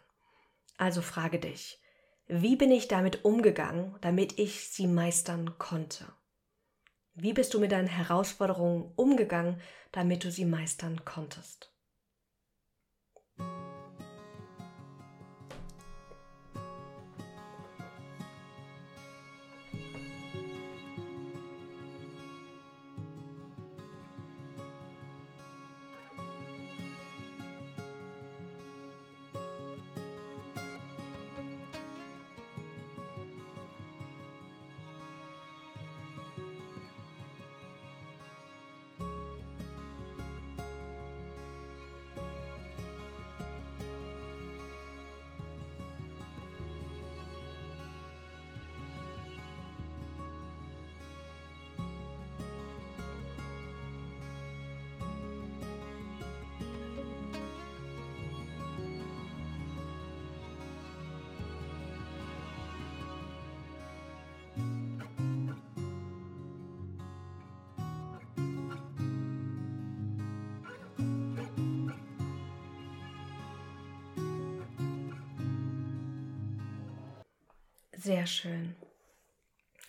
Also 0.79 1.03
frage 1.03 1.41
dich, 1.41 1.81
wie 2.29 2.55
bin 2.55 2.71
ich 2.71 2.87
damit 2.87 3.25
umgegangen, 3.25 3.97
damit 4.01 4.39
ich 4.39 4.71
sie 4.71 4.87
meistern 4.87 5.59
konnte? 5.59 6.07
Wie 7.15 7.33
bist 7.33 7.53
du 7.53 7.59
mit 7.59 7.73
deinen 7.73 7.89
Herausforderungen 7.89 8.93
umgegangen, 8.95 9.61
damit 9.91 10.23
du 10.23 10.31
sie 10.31 10.45
meistern 10.45 11.05
konntest? 11.05 11.75
Sehr 77.99 78.27
schön. 78.27 78.77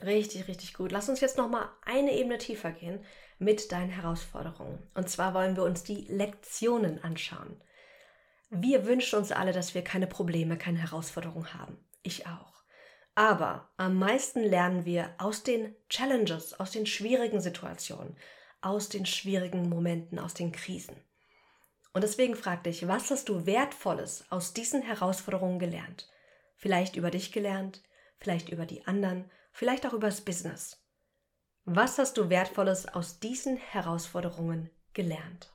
Richtig, 0.01 0.47
richtig 0.47 0.73
gut. 0.73 0.91
Lass 0.91 1.09
uns 1.09 1.21
jetzt 1.21 1.37
noch 1.37 1.47
mal 1.47 1.69
eine 1.85 2.13
Ebene 2.13 2.39
tiefer 2.39 2.71
gehen 2.71 3.05
mit 3.37 3.71
deinen 3.71 3.91
Herausforderungen. 3.91 4.81
Und 4.95 5.09
zwar 5.09 5.35
wollen 5.35 5.55
wir 5.55 5.63
uns 5.63 5.83
die 5.83 6.05
Lektionen 6.07 7.03
anschauen. 7.03 7.61
Wir 8.49 8.87
wünschen 8.87 9.19
uns 9.19 9.31
alle, 9.31 9.51
dass 9.51 9.75
wir 9.75 9.83
keine 9.83 10.07
Probleme, 10.07 10.57
keine 10.57 10.79
Herausforderungen 10.79 11.53
haben. 11.53 11.77
Ich 12.01 12.25
auch. 12.25 12.63
Aber 13.13 13.69
am 13.77 13.99
meisten 13.99 14.41
lernen 14.43 14.85
wir 14.85 15.13
aus 15.19 15.43
den 15.43 15.75
Challenges, 15.87 16.59
aus 16.59 16.71
den 16.71 16.87
schwierigen 16.87 17.41
Situationen, 17.41 18.17
aus 18.61 18.89
den 18.89 19.05
schwierigen 19.05 19.69
Momenten, 19.69 20.17
aus 20.17 20.33
den 20.33 20.51
Krisen. 20.51 20.95
Und 21.93 22.03
deswegen 22.03 22.35
frag 22.35 22.63
dich, 22.63 22.87
was 22.87 23.11
hast 23.11 23.29
du 23.29 23.45
Wertvolles 23.45 24.25
aus 24.31 24.53
diesen 24.53 24.81
Herausforderungen 24.81 25.59
gelernt? 25.59 26.09
Vielleicht 26.55 26.95
über 26.95 27.11
dich 27.11 27.31
gelernt, 27.31 27.83
vielleicht 28.19 28.49
über 28.49 28.65
die 28.65 28.86
anderen, 28.86 29.29
vielleicht 29.51 29.86
auch 29.86 29.93
übers 29.93 30.21
Business. 30.21 30.84
Was 31.65 31.97
hast 31.97 32.17
du 32.17 32.29
Wertvolles 32.29 32.88
aus 32.88 33.19
diesen 33.19 33.58
Herausforderungen 33.58 34.69
gelernt? 34.93 35.53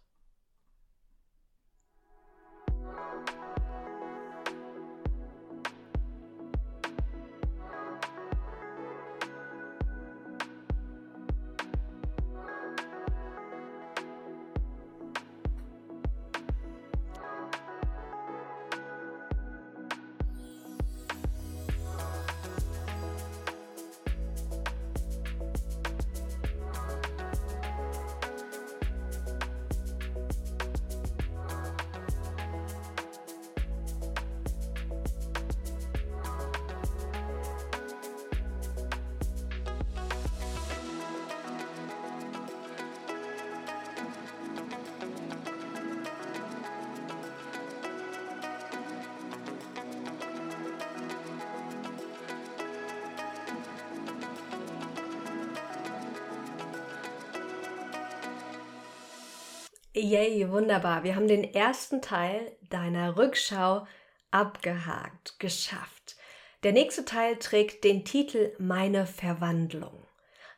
Yay, 59.97 60.51
wunderbar. 60.51 61.05
Wir 61.05 61.15
haben 61.15 61.29
den 61.29 61.45
ersten 61.45 62.03
Teil 62.03 62.57
deiner 62.69 63.17
Rückschau 63.17 63.87
abgehakt, 64.33 65.39
geschafft. 65.39 66.17
Der 66.65 66.73
nächste 66.73 67.05
Teil 67.05 67.37
trägt 67.37 67.85
den 67.85 68.05
Titel 68.05 68.57
Meine 68.59 69.07
Verwandlung. 69.07 70.05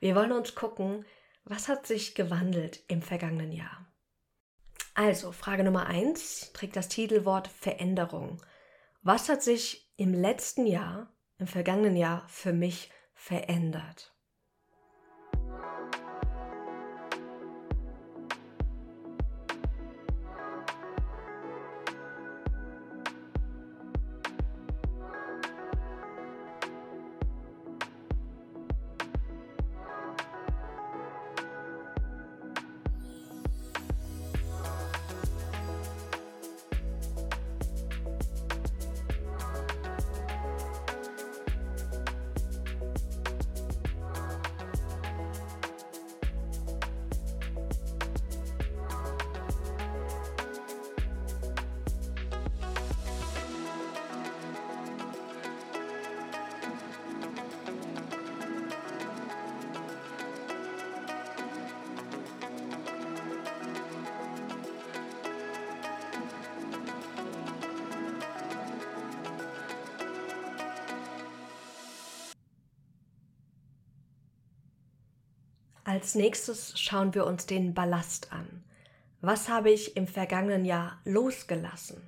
Wir 0.00 0.16
wollen 0.16 0.32
uns 0.32 0.54
gucken, 0.54 1.04
was 1.44 1.68
hat 1.68 1.86
sich 1.86 2.14
gewandelt 2.14 2.82
im 2.88 3.02
vergangenen 3.02 3.52
Jahr. 3.52 3.86
Also, 4.94 5.32
Frage 5.32 5.64
Nummer 5.64 5.84
eins 5.84 6.54
trägt 6.54 6.74
das 6.74 6.88
Titelwort 6.88 7.48
Veränderung. 7.48 8.40
Was 9.02 9.28
hat 9.28 9.42
sich 9.42 9.92
im 9.98 10.14
letzten 10.14 10.64
Jahr, 10.64 11.14
im 11.36 11.46
vergangenen 11.46 11.96
Jahr 11.96 12.26
für 12.28 12.54
mich 12.54 12.90
verändert? 13.12 14.15
Als 75.96 76.14
nächstes 76.14 76.78
schauen 76.78 77.14
wir 77.14 77.24
uns 77.24 77.46
den 77.46 77.72
Ballast 77.72 78.30
an. 78.30 78.62
Was 79.22 79.48
habe 79.48 79.70
ich 79.70 79.96
im 79.96 80.06
vergangenen 80.06 80.66
Jahr 80.66 81.00
losgelassen? 81.06 82.05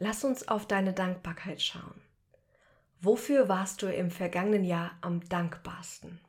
Lass 0.00 0.22
uns 0.22 0.46
auf 0.46 0.66
deine 0.66 0.92
Dankbarkeit 0.92 1.60
schauen. 1.60 2.00
Wofür 3.00 3.48
warst 3.48 3.82
du 3.82 3.86
im 3.86 4.12
vergangenen 4.12 4.64
Jahr 4.64 4.92
am 5.00 5.28
dankbarsten? 5.28 6.20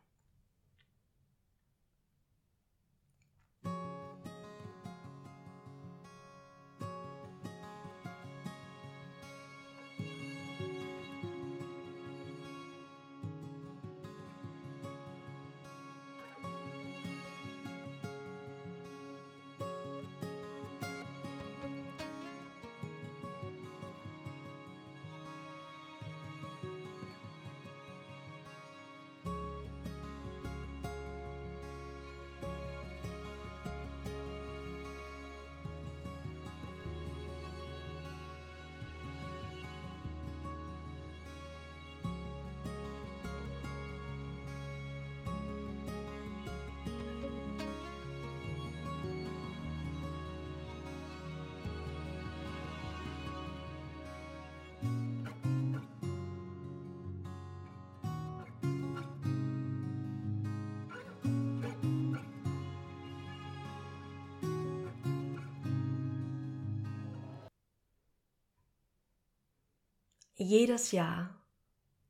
Jedes 70.41 70.93
Jahr 70.93 71.35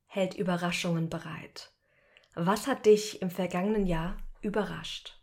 hält 0.05 0.35
Überraschungen 0.35 1.09
bereit. 1.09 1.71
Was 2.35 2.67
hat 2.67 2.85
dich 2.85 3.23
im 3.23 3.31
vergangenen 3.31 3.87
Jahr 3.87 4.17
überrascht? 4.41 5.18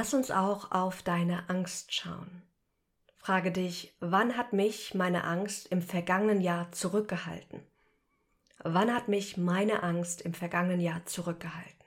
Lass 0.00 0.14
uns 0.14 0.30
auch 0.30 0.72
auf 0.72 1.02
deine 1.02 1.50
Angst 1.50 1.92
schauen. 1.92 2.40
Frage 3.18 3.52
dich, 3.52 3.94
wann 4.00 4.38
hat 4.38 4.54
mich 4.54 4.94
meine 4.94 5.24
Angst 5.24 5.66
im 5.66 5.82
vergangenen 5.82 6.40
Jahr 6.40 6.72
zurückgehalten? 6.72 7.60
Wann 8.64 8.94
hat 8.94 9.08
mich 9.08 9.36
meine 9.36 9.82
Angst 9.82 10.22
im 10.22 10.32
vergangenen 10.32 10.80
Jahr 10.80 11.04
zurückgehalten? 11.04 11.79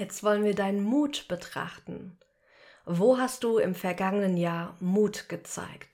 Jetzt 0.00 0.22
wollen 0.22 0.44
wir 0.44 0.54
deinen 0.54 0.82
Mut 0.82 1.28
betrachten. 1.28 2.16
Wo 2.86 3.18
hast 3.18 3.44
du 3.44 3.58
im 3.58 3.74
vergangenen 3.74 4.38
Jahr 4.38 4.74
Mut 4.80 5.28
gezeigt? 5.28 5.89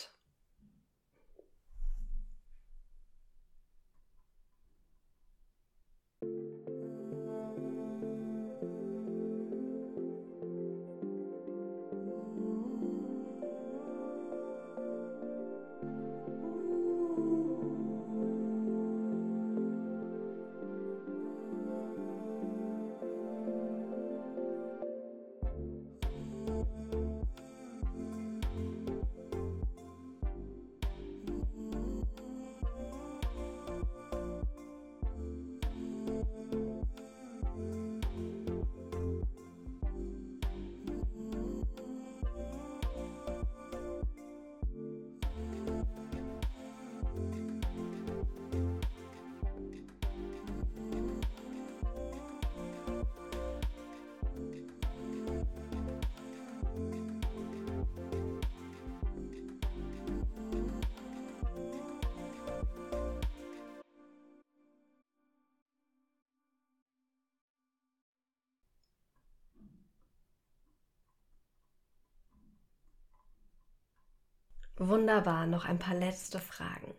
Wunderbar, 74.79 75.47
noch 75.47 75.65
ein 75.65 75.79
paar 75.79 75.95
letzte 75.95 76.39
Fragen. 76.39 76.95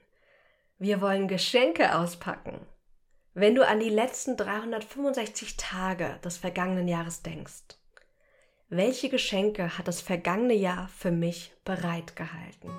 Wir 0.80 1.00
wollen 1.00 1.28
Geschenke 1.28 1.96
auspacken. 1.96 2.60
Wenn 3.34 3.54
du 3.54 3.68
an 3.68 3.80
die 3.80 3.90
letzten 3.90 4.36
365 4.36 5.58
Tage 5.58 6.20
des 6.24 6.38
vergangenen 6.38 6.88
Jahres 6.88 7.22
denkst, 7.22 7.78
welche 8.70 9.10
Geschenke 9.10 9.78
hat 9.78 9.88
das 9.88 10.02
vergangene 10.02 10.56
Jahr 10.56 10.88
für 10.88 11.12
mich 11.12 11.54
bereitgehalten? 11.63 12.72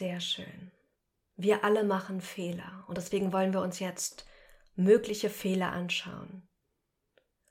Sehr 0.00 0.20
schön. 0.20 0.72
Wir 1.36 1.62
alle 1.62 1.84
machen 1.84 2.22
Fehler 2.22 2.84
und 2.88 2.96
deswegen 2.96 3.34
wollen 3.34 3.52
wir 3.52 3.60
uns 3.60 3.80
jetzt 3.80 4.26
mögliche 4.74 5.28
Fehler 5.28 5.72
anschauen. 5.72 6.48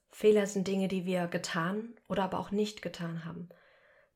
Fehler 0.10 0.48
sind 0.48 0.68
Dinge, 0.68 0.88
die 0.88 1.06
wir 1.06 1.28
getan 1.28 1.94
oder 2.08 2.24
aber 2.24 2.40
auch 2.40 2.50
nicht 2.50 2.82
getan 2.82 3.24
haben. 3.24 3.50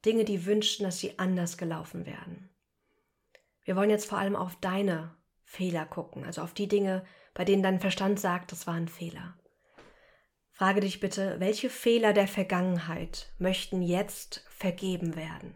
Dinge, 0.03 0.25
die 0.25 0.47
wünschten, 0.47 0.83
dass 0.83 0.97
sie 0.97 1.19
anders 1.19 1.59
gelaufen 1.59 2.07
werden. 2.07 2.49
Wir 3.65 3.75
wollen 3.75 3.91
jetzt 3.91 4.09
vor 4.09 4.17
allem 4.17 4.35
auf 4.35 4.55
deine 4.55 5.15
Fehler 5.43 5.85
gucken, 5.85 6.23
also 6.23 6.41
auf 6.41 6.55
die 6.55 6.67
Dinge, 6.67 7.05
bei 7.35 7.45
denen 7.45 7.61
dein 7.61 7.79
Verstand 7.79 8.19
sagt, 8.19 8.51
das 8.51 8.65
war 8.65 8.73
ein 8.73 8.87
Fehler. 8.87 9.37
Frage 10.49 10.81
dich 10.81 10.99
bitte, 10.99 11.39
welche 11.39 11.69
Fehler 11.69 12.13
der 12.13 12.27
Vergangenheit 12.27 13.31
möchten 13.37 13.83
jetzt 13.83 14.43
vergeben 14.49 15.15
werden? 15.15 15.55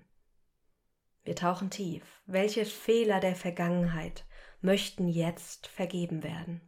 Wir 1.28 1.36
tauchen 1.36 1.70
tief. 1.70 2.04
Welche 2.26 2.64
Fehler 2.64 3.20
der 3.20 3.36
Vergangenheit 3.36 4.24
möchten 4.62 5.10
jetzt 5.10 5.68
vergeben 5.68 6.24
werden? 6.24 6.62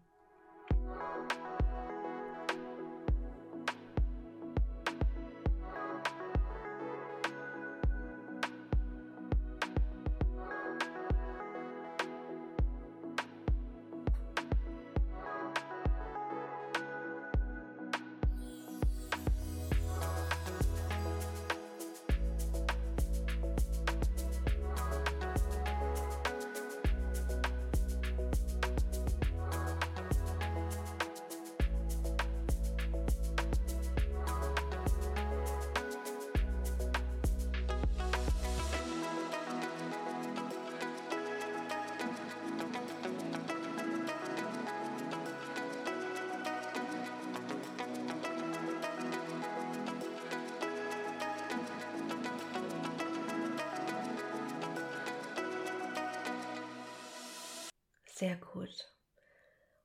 Sehr 58.19 58.36
gut. 58.36 58.93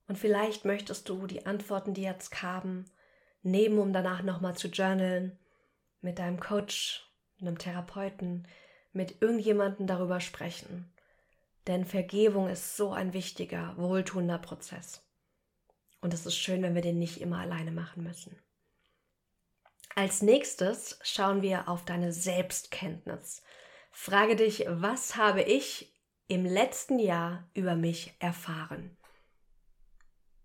Und 0.08 0.18
vielleicht 0.18 0.64
möchtest 0.64 1.08
du 1.08 1.28
die 1.28 1.46
Antworten, 1.46 1.94
die 1.94 2.02
jetzt 2.02 2.32
kamen, 2.32 2.90
nehmen, 3.42 3.78
um 3.78 3.92
danach 3.92 4.22
nochmal 4.22 4.56
zu 4.56 4.66
journalen, 4.66 5.38
mit 6.00 6.18
deinem 6.18 6.40
Coach, 6.40 7.08
einem 7.40 7.58
Therapeuten, 7.58 8.48
mit 8.92 9.22
irgendjemandem 9.22 9.86
darüber 9.86 10.18
sprechen. 10.18 10.92
Denn 11.68 11.84
Vergebung 11.84 12.48
ist 12.48 12.76
so 12.76 12.90
ein 12.90 13.12
wichtiger, 13.12 13.76
wohltuender 13.76 14.38
Prozess. 14.38 15.06
Und 16.00 16.12
es 16.12 16.26
ist 16.26 16.36
schön, 16.36 16.60
wenn 16.64 16.74
wir 16.74 16.82
den 16.82 16.98
nicht 16.98 17.20
immer 17.20 17.38
alleine 17.38 17.70
machen 17.70 18.02
müssen. 18.02 18.36
Als 19.94 20.22
nächstes 20.22 20.98
schauen 21.04 21.40
wir 21.40 21.68
auf 21.68 21.84
deine 21.84 22.12
Selbstkenntnis. 22.12 23.44
Frage 23.92 24.34
dich, 24.34 24.66
was 24.68 25.14
habe 25.14 25.42
ich 25.42 25.93
im 26.28 26.44
letzten 26.44 26.98
Jahr 26.98 27.48
über 27.54 27.74
mich 27.76 28.14
erfahren? 28.18 28.96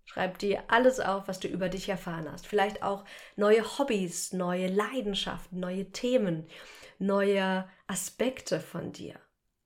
Schreib 0.04 0.38
dir 0.38 0.64
alles 0.68 0.98
auf, 0.98 1.28
was 1.28 1.38
du 1.38 1.46
über 1.46 1.68
dich 1.68 1.88
erfahren 1.88 2.30
hast. 2.30 2.46
Vielleicht 2.46 2.82
auch 2.82 3.04
neue 3.36 3.62
Hobbys, 3.78 4.32
neue 4.32 4.66
Leidenschaften, 4.66 5.60
neue 5.60 5.92
Themen, 5.92 6.48
neue 6.98 7.68
Aspekte 7.86 8.58
von 8.58 8.92
dir. 8.92 9.20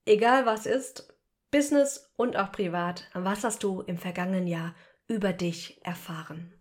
Egal 0.05 0.45
was 0.45 0.67
ist, 0.67 1.15
Business 1.51 2.13
und 2.17 2.37
auch 2.37 2.53
privat, 2.53 3.09
was 3.15 3.43
hast 3.43 3.63
du 3.63 3.81
im 3.81 3.97
vergangenen 3.97 4.47
Jahr 4.47 4.75
über 5.07 5.33
dich 5.33 5.83
erfahren? 5.85 6.53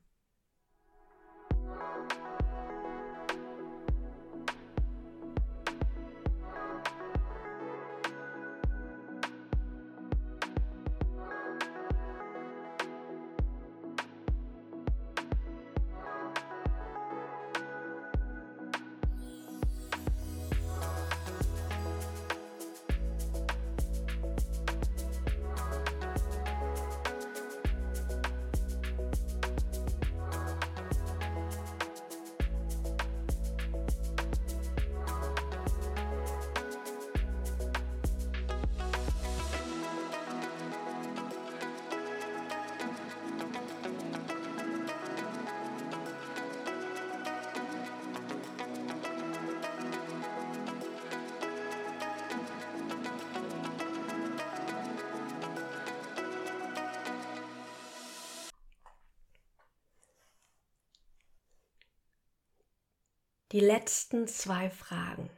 Die 63.54 63.60
letzten 63.60 64.28
zwei 64.28 64.72
Fragen. 64.72 65.30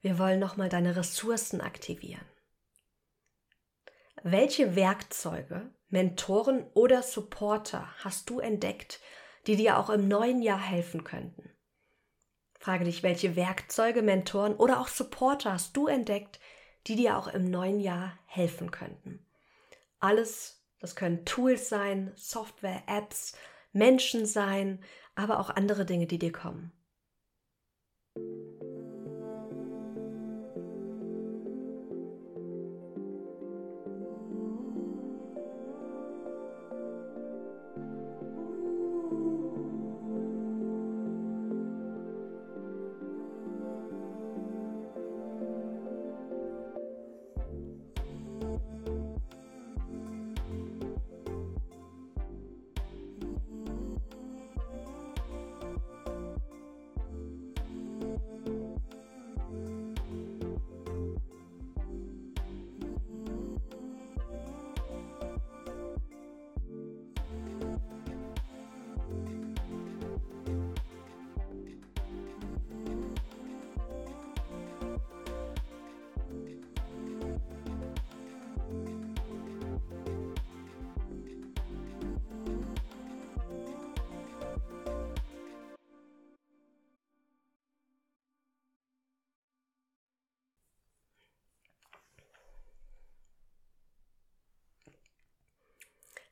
Wir 0.00 0.18
wollen 0.18 0.40
nochmal 0.40 0.70
deine 0.70 0.96
Ressourcen 0.96 1.60
aktivieren. 1.60 2.24
Welche 4.22 4.74
Werkzeuge, 4.76 5.70
Mentoren 5.90 6.66
oder 6.72 7.02
Supporter 7.02 7.86
hast 7.98 8.30
du 8.30 8.40
entdeckt, 8.40 9.00
die 9.46 9.56
dir 9.56 9.78
auch 9.78 9.90
im 9.90 10.08
neuen 10.08 10.40
Jahr 10.40 10.58
helfen 10.58 11.04
könnten? 11.04 11.50
Frage 12.58 12.86
dich, 12.86 13.02
welche 13.02 13.36
Werkzeuge, 13.36 14.00
Mentoren 14.00 14.54
oder 14.54 14.80
auch 14.80 14.88
Supporter 14.88 15.52
hast 15.52 15.76
du 15.76 15.86
entdeckt, 15.86 16.40
die 16.86 16.96
dir 16.96 17.18
auch 17.18 17.28
im 17.28 17.50
neuen 17.50 17.78
Jahr 17.78 18.18
helfen 18.24 18.70
könnten? 18.70 19.26
Alles, 20.00 20.64
das 20.80 20.96
können 20.96 21.26
Tools 21.26 21.68
sein, 21.68 22.10
Software, 22.16 22.84
Apps, 22.86 23.36
Menschen 23.72 24.24
sein, 24.24 24.82
aber 25.14 25.40
auch 25.40 25.50
andere 25.50 25.84
Dinge, 25.84 26.06
die 26.06 26.18
dir 26.18 26.32
kommen. 26.32 26.72
Thank 28.18 28.30
you. 28.52 28.57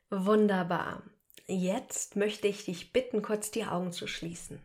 Wunderbar. 0.09 1.03
Jetzt 1.47 2.15
möchte 2.15 2.47
ich 2.47 2.65
dich 2.65 2.93
bitten, 2.93 3.21
kurz 3.21 3.51
die 3.51 3.65
Augen 3.65 3.91
zu 3.91 4.07
schließen. 4.07 4.61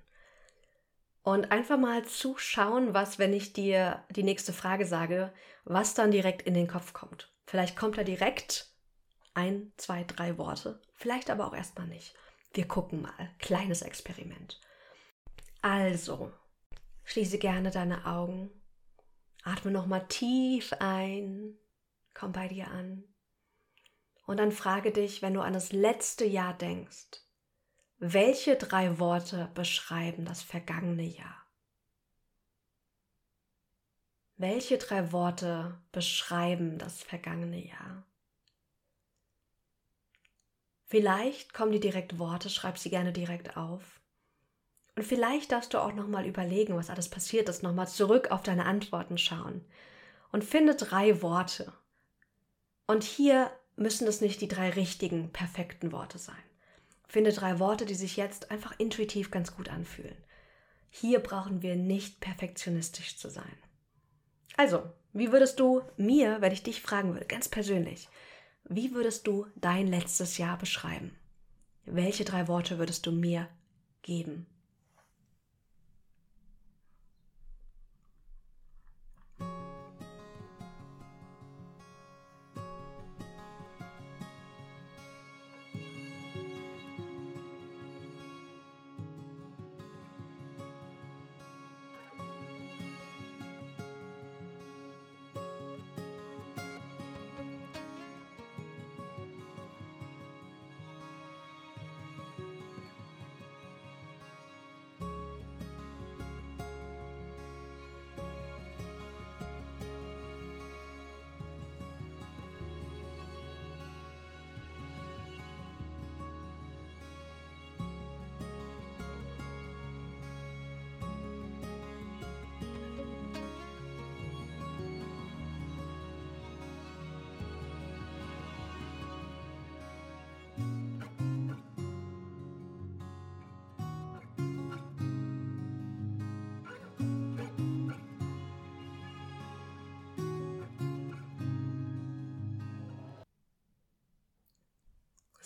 Und 1.22 1.52
einfach 1.52 1.78
mal 1.78 2.04
zuschauen, 2.04 2.94
was, 2.94 3.18
wenn 3.18 3.32
ich 3.32 3.52
dir 3.52 4.04
die 4.10 4.24
nächste 4.24 4.52
Frage 4.52 4.86
sage, 4.86 5.32
was 5.64 5.94
dann 5.94 6.10
direkt 6.10 6.42
in 6.42 6.54
den 6.54 6.66
Kopf 6.66 6.92
kommt. 6.92 7.32
Vielleicht 7.46 7.76
kommt 7.76 7.96
da 7.98 8.02
direkt 8.02 8.72
ein, 9.34 9.72
zwei, 9.76 10.04
drei 10.04 10.36
Worte, 10.38 10.80
vielleicht 10.94 11.30
aber 11.30 11.46
auch 11.46 11.54
erstmal 11.54 11.86
nicht. 11.86 12.14
Wir 12.54 12.66
gucken 12.66 13.02
mal. 13.02 13.30
Kleines 13.38 13.82
Experiment. 13.82 14.60
Also, 15.62 16.32
schließe 17.04 17.38
gerne 17.38 17.70
deine 17.70 18.04
Augen. 18.04 18.50
Atme 19.44 19.70
nochmal 19.70 20.06
tief 20.08 20.72
ein. 20.80 21.56
Komm 22.14 22.32
bei 22.32 22.48
dir 22.48 22.68
an. 22.68 23.04
Und 24.26 24.38
dann 24.38 24.52
frage 24.52 24.92
dich, 24.92 25.22
wenn 25.22 25.34
du 25.34 25.40
an 25.40 25.52
das 25.52 25.72
letzte 25.72 26.24
Jahr 26.24 26.54
denkst, 26.54 27.20
welche 27.98 28.56
drei 28.56 28.98
Worte 28.98 29.50
beschreiben 29.54 30.24
das 30.24 30.42
vergangene 30.42 31.04
Jahr? 31.04 31.46
Welche 34.36 34.78
drei 34.78 35.12
Worte 35.12 35.78
beschreiben 35.92 36.78
das 36.78 37.02
vergangene 37.02 37.64
Jahr? 37.64 38.04
Vielleicht 40.84 41.54
kommen 41.54 41.72
dir 41.72 41.80
direkt 41.80 42.18
Worte, 42.18 42.50
schreib 42.50 42.76
sie 42.76 42.90
gerne 42.90 43.12
direkt 43.12 43.56
auf. 43.56 44.00
Und 44.96 45.04
vielleicht 45.04 45.52
darfst 45.52 45.72
du 45.72 45.78
auch 45.78 45.92
nochmal 45.92 46.26
überlegen, 46.26 46.76
was 46.76 46.90
alles 46.90 47.08
passiert 47.08 47.48
ist, 47.48 47.62
nochmal 47.62 47.88
zurück 47.88 48.30
auf 48.30 48.42
deine 48.42 48.66
Antworten 48.66 49.16
schauen. 49.16 49.64
Und 50.32 50.44
finde 50.44 50.74
drei 50.74 51.22
Worte. 51.22 51.72
Und 52.86 53.04
hier 53.04 53.50
müssen 53.76 54.06
es 54.06 54.20
nicht 54.20 54.40
die 54.40 54.48
drei 54.48 54.70
richtigen, 54.70 55.30
perfekten 55.32 55.92
Worte 55.92 56.18
sein. 56.18 56.34
Finde 57.08 57.32
drei 57.32 57.58
Worte, 57.58 57.84
die 57.84 57.94
sich 57.94 58.16
jetzt 58.16 58.50
einfach 58.50 58.78
intuitiv 58.78 59.30
ganz 59.30 59.54
gut 59.54 59.68
anfühlen. 59.68 60.16
Hier 60.90 61.20
brauchen 61.20 61.62
wir 61.62 61.76
nicht 61.76 62.20
perfektionistisch 62.20 63.16
zu 63.16 63.30
sein. 63.30 63.56
Also, 64.56 64.82
wie 65.12 65.32
würdest 65.32 65.60
du 65.60 65.82
mir, 65.96 66.40
wenn 66.40 66.52
ich 66.52 66.62
dich 66.62 66.82
fragen 66.82 67.12
würde, 67.12 67.26
ganz 67.26 67.48
persönlich, 67.48 68.08
wie 68.64 68.94
würdest 68.94 69.26
du 69.26 69.46
dein 69.56 69.86
letztes 69.86 70.38
Jahr 70.38 70.58
beschreiben? 70.58 71.16
Welche 71.84 72.24
drei 72.24 72.48
Worte 72.48 72.78
würdest 72.78 73.06
du 73.06 73.12
mir 73.12 73.48
geben? 74.02 74.46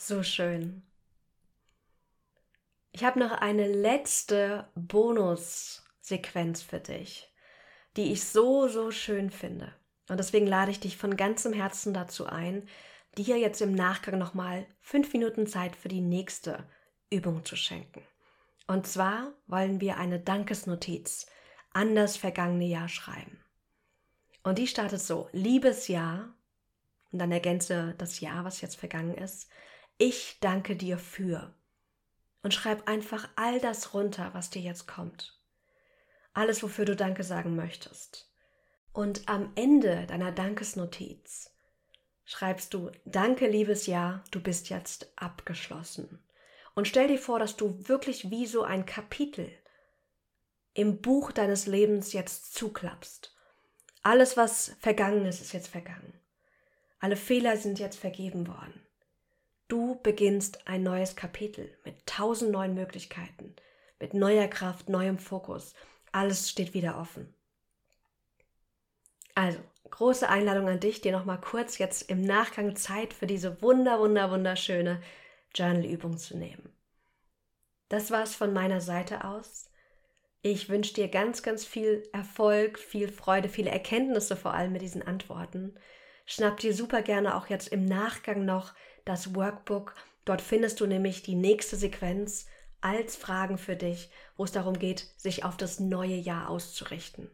So 0.06 0.22
schön. 0.22 0.84
Ich 2.92 3.02
habe 3.02 3.18
noch 3.18 3.32
eine 3.32 3.66
letzte 3.66 4.70
Bonussequenz 4.76 6.62
für 6.62 6.78
dich, 6.78 7.28
die 7.96 8.12
ich 8.12 8.22
so, 8.22 8.68
so 8.68 8.92
schön 8.92 9.30
finde. 9.30 9.74
Und 10.08 10.18
deswegen 10.18 10.46
lade 10.46 10.70
ich 10.70 10.78
dich 10.78 10.96
von 10.96 11.16
ganzem 11.16 11.52
Herzen 11.52 11.92
dazu 11.92 12.26
ein, 12.26 12.68
dir 13.18 13.36
jetzt 13.36 13.60
im 13.60 13.74
Nachgang 13.74 14.16
nochmal 14.16 14.68
fünf 14.78 15.12
Minuten 15.12 15.48
Zeit 15.48 15.74
für 15.74 15.88
die 15.88 16.02
nächste 16.02 16.62
Übung 17.10 17.44
zu 17.44 17.56
schenken. 17.56 18.06
Und 18.68 18.86
zwar 18.86 19.32
wollen 19.48 19.80
wir 19.80 19.96
eine 19.96 20.20
Dankesnotiz 20.20 21.26
an 21.72 21.96
das 21.96 22.16
vergangene 22.16 22.66
Jahr 22.66 22.88
schreiben. 22.88 23.40
Und 24.44 24.58
die 24.58 24.68
startet 24.68 25.00
so, 25.00 25.28
liebes 25.32 25.88
Jahr, 25.88 26.32
und 27.10 27.18
dann 27.18 27.32
ergänze 27.32 27.96
das 27.98 28.20
Jahr, 28.20 28.44
was 28.44 28.60
jetzt 28.60 28.76
vergangen 28.76 29.16
ist, 29.16 29.50
ich 29.98 30.38
danke 30.40 30.76
dir 30.76 30.98
für. 30.98 31.54
Und 32.42 32.54
schreib 32.54 32.88
einfach 32.88 33.28
all 33.36 33.60
das 33.60 33.94
runter, 33.94 34.30
was 34.32 34.50
dir 34.50 34.62
jetzt 34.62 34.86
kommt. 34.86 35.40
Alles, 36.32 36.62
wofür 36.62 36.84
du 36.84 36.94
Danke 36.94 37.24
sagen 37.24 37.56
möchtest. 37.56 38.30
Und 38.92 39.28
am 39.28 39.52
Ende 39.56 40.06
deiner 40.06 40.32
Dankesnotiz 40.32 41.50
schreibst 42.24 42.74
du 42.74 42.90
Danke, 43.04 43.48
liebes 43.48 43.86
Jahr, 43.86 44.22
du 44.30 44.40
bist 44.40 44.68
jetzt 44.68 45.12
abgeschlossen. 45.16 46.22
Und 46.74 46.86
stell 46.86 47.08
dir 47.08 47.18
vor, 47.18 47.38
dass 47.38 47.56
du 47.56 47.88
wirklich 47.88 48.30
wie 48.30 48.46
so 48.46 48.62
ein 48.62 48.86
Kapitel 48.86 49.50
im 50.74 51.00
Buch 51.00 51.32
deines 51.32 51.66
Lebens 51.66 52.12
jetzt 52.12 52.54
zuklappst. 52.54 53.34
Alles, 54.02 54.36
was 54.36 54.76
vergangen 54.78 55.24
ist, 55.24 55.40
ist 55.40 55.52
jetzt 55.52 55.68
vergangen. 55.68 56.20
Alle 57.00 57.16
Fehler 57.16 57.56
sind 57.56 57.78
jetzt 57.78 57.98
vergeben 57.98 58.46
worden. 58.46 58.85
Du 59.68 60.00
beginnst 60.02 60.68
ein 60.68 60.84
neues 60.84 61.16
Kapitel 61.16 61.76
mit 61.84 62.06
tausend 62.06 62.52
neuen 62.52 62.74
Möglichkeiten, 62.74 63.56
mit 63.98 64.14
neuer 64.14 64.46
Kraft, 64.46 64.88
neuem 64.88 65.18
Fokus. 65.18 65.74
Alles 66.12 66.48
steht 66.48 66.72
wieder 66.72 66.98
offen. 66.98 67.34
Also, 69.34 69.58
große 69.90 70.28
Einladung 70.28 70.68
an 70.68 70.80
dich, 70.80 71.00
dir 71.00 71.12
nochmal 71.12 71.40
kurz 71.40 71.78
jetzt 71.78 72.08
im 72.10 72.22
Nachgang 72.22 72.76
Zeit 72.76 73.12
für 73.12 73.26
diese 73.26 73.60
wunder, 73.60 73.98
wunder, 73.98 74.30
wunderschöne 74.30 75.02
Journal-Übung 75.54 76.16
zu 76.16 76.36
nehmen. 76.36 76.72
Das 77.88 78.10
war's 78.10 78.34
von 78.34 78.52
meiner 78.52 78.80
Seite 78.80 79.24
aus. 79.24 79.70
Ich 80.42 80.68
wünsche 80.68 80.94
dir 80.94 81.08
ganz, 81.08 81.42
ganz 81.42 81.64
viel 81.64 82.08
Erfolg, 82.12 82.78
viel 82.78 83.10
Freude, 83.10 83.48
viele 83.48 83.70
Erkenntnisse 83.70 84.36
vor 84.36 84.54
allem 84.54 84.72
mit 84.72 84.82
diesen 84.82 85.02
Antworten. 85.02 85.74
Schnapp 86.24 86.58
dir 86.58 86.72
super 86.72 87.02
gerne 87.02 87.36
auch 87.36 87.48
jetzt 87.48 87.68
im 87.68 87.84
Nachgang 87.84 88.44
noch 88.44 88.74
das 89.06 89.34
Workbook. 89.34 89.94
Dort 90.26 90.42
findest 90.42 90.80
du 90.80 90.86
nämlich 90.86 91.22
die 91.22 91.34
nächste 91.34 91.76
Sequenz 91.76 92.46
als 92.82 93.16
Fragen 93.16 93.56
für 93.56 93.76
dich, 93.76 94.10
wo 94.36 94.44
es 94.44 94.52
darum 94.52 94.78
geht, 94.78 95.06
sich 95.16 95.44
auf 95.44 95.56
das 95.56 95.80
neue 95.80 96.16
Jahr 96.16 96.50
auszurichten. 96.50 97.30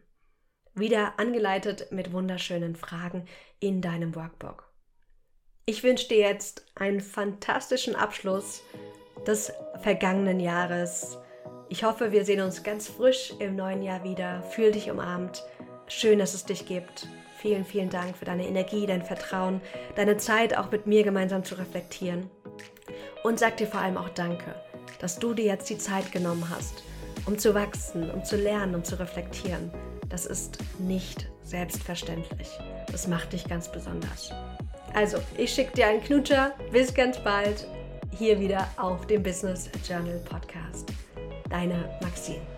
Wieder 0.73 1.19
angeleitet 1.19 1.91
mit 1.91 2.13
wunderschönen 2.13 2.75
Fragen 2.75 3.25
in 3.59 3.81
deinem 3.81 4.15
Workbook. 4.15 4.71
Ich 5.65 5.83
wünsche 5.83 6.07
dir 6.07 6.17
jetzt 6.17 6.65
einen 6.75 7.01
fantastischen 7.01 7.95
Abschluss 7.95 8.63
des 9.27 9.53
vergangenen 9.81 10.39
Jahres. 10.39 11.17
Ich 11.69 11.83
hoffe, 11.83 12.11
wir 12.11 12.25
sehen 12.25 12.41
uns 12.41 12.63
ganz 12.63 12.87
frisch 12.87 13.33
im 13.39 13.55
neuen 13.55 13.81
Jahr 13.81 14.03
wieder. 14.03 14.43
Fühl 14.43 14.71
dich 14.71 14.89
umarmt. 14.89 15.43
Schön, 15.87 16.19
dass 16.19 16.33
es 16.33 16.45
dich 16.45 16.65
gibt. 16.65 17.07
Vielen, 17.43 17.65
vielen 17.65 17.89
Dank 17.89 18.15
für 18.15 18.23
deine 18.23 18.47
Energie, 18.47 18.85
dein 18.85 19.03
Vertrauen, 19.03 19.59
deine 19.97 20.15
Zeit 20.15 20.57
auch 20.57 20.71
mit 20.71 20.87
mir 20.87 21.03
gemeinsam 21.03 21.43
zu 21.43 21.55
reflektieren. 21.55 22.29
Und 23.21 23.37
sag 23.37 23.57
dir 23.57 23.67
vor 23.67 23.81
allem 23.81 23.97
auch 23.97 24.07
Danke, 24.07 24.55
dass 24.99 25.19
du 25.19 25.33
dir 25.33 25.43
jetzt 25.43 25.69
die 25.69 25.77
Zeit 25.77 26.13
genommen 26.13 26.49
hast, 26.49 26.85
um 27.25 27.37
zu 27.37 27.53
wachsen, 27.53 28.09
um 28.11 28.23
zu 28.23 28.37
lernen, 28.37 28.75
um 28.75 28.85
zu 28.85 28.97
reflektieren. 28.97 29.71
Das 30.07 30.25
ist 30.25 30.57
nicht 30.79 31.29
selbstverständlich. 31.43 32.47
Das 32.89 33.09
macht 33.09 33.33
dich 33.33 33.43
ganz 33.43 33.69
besonders. 33.69 34.31
Also, 34.93 35.17
ich 35.37 35.53
schicke 35.53 35.73
dir 35.73 35.87
einen 35.87 36.01
Knutscher. 36.01 36.53
Bis 36.71 36.93
ganz 36.93 37.21
bald. 37.21 37.67
Hier 38.17 38.39
wieder 38.39 38.69
auf 38.77 39.05
dem 39.07 39.21
Business 39.21 39.69
Journal 39.85 40.21
Podcast. 40.29 40.93
Deine 41.49 41.89
Maxine. 42.01 42.52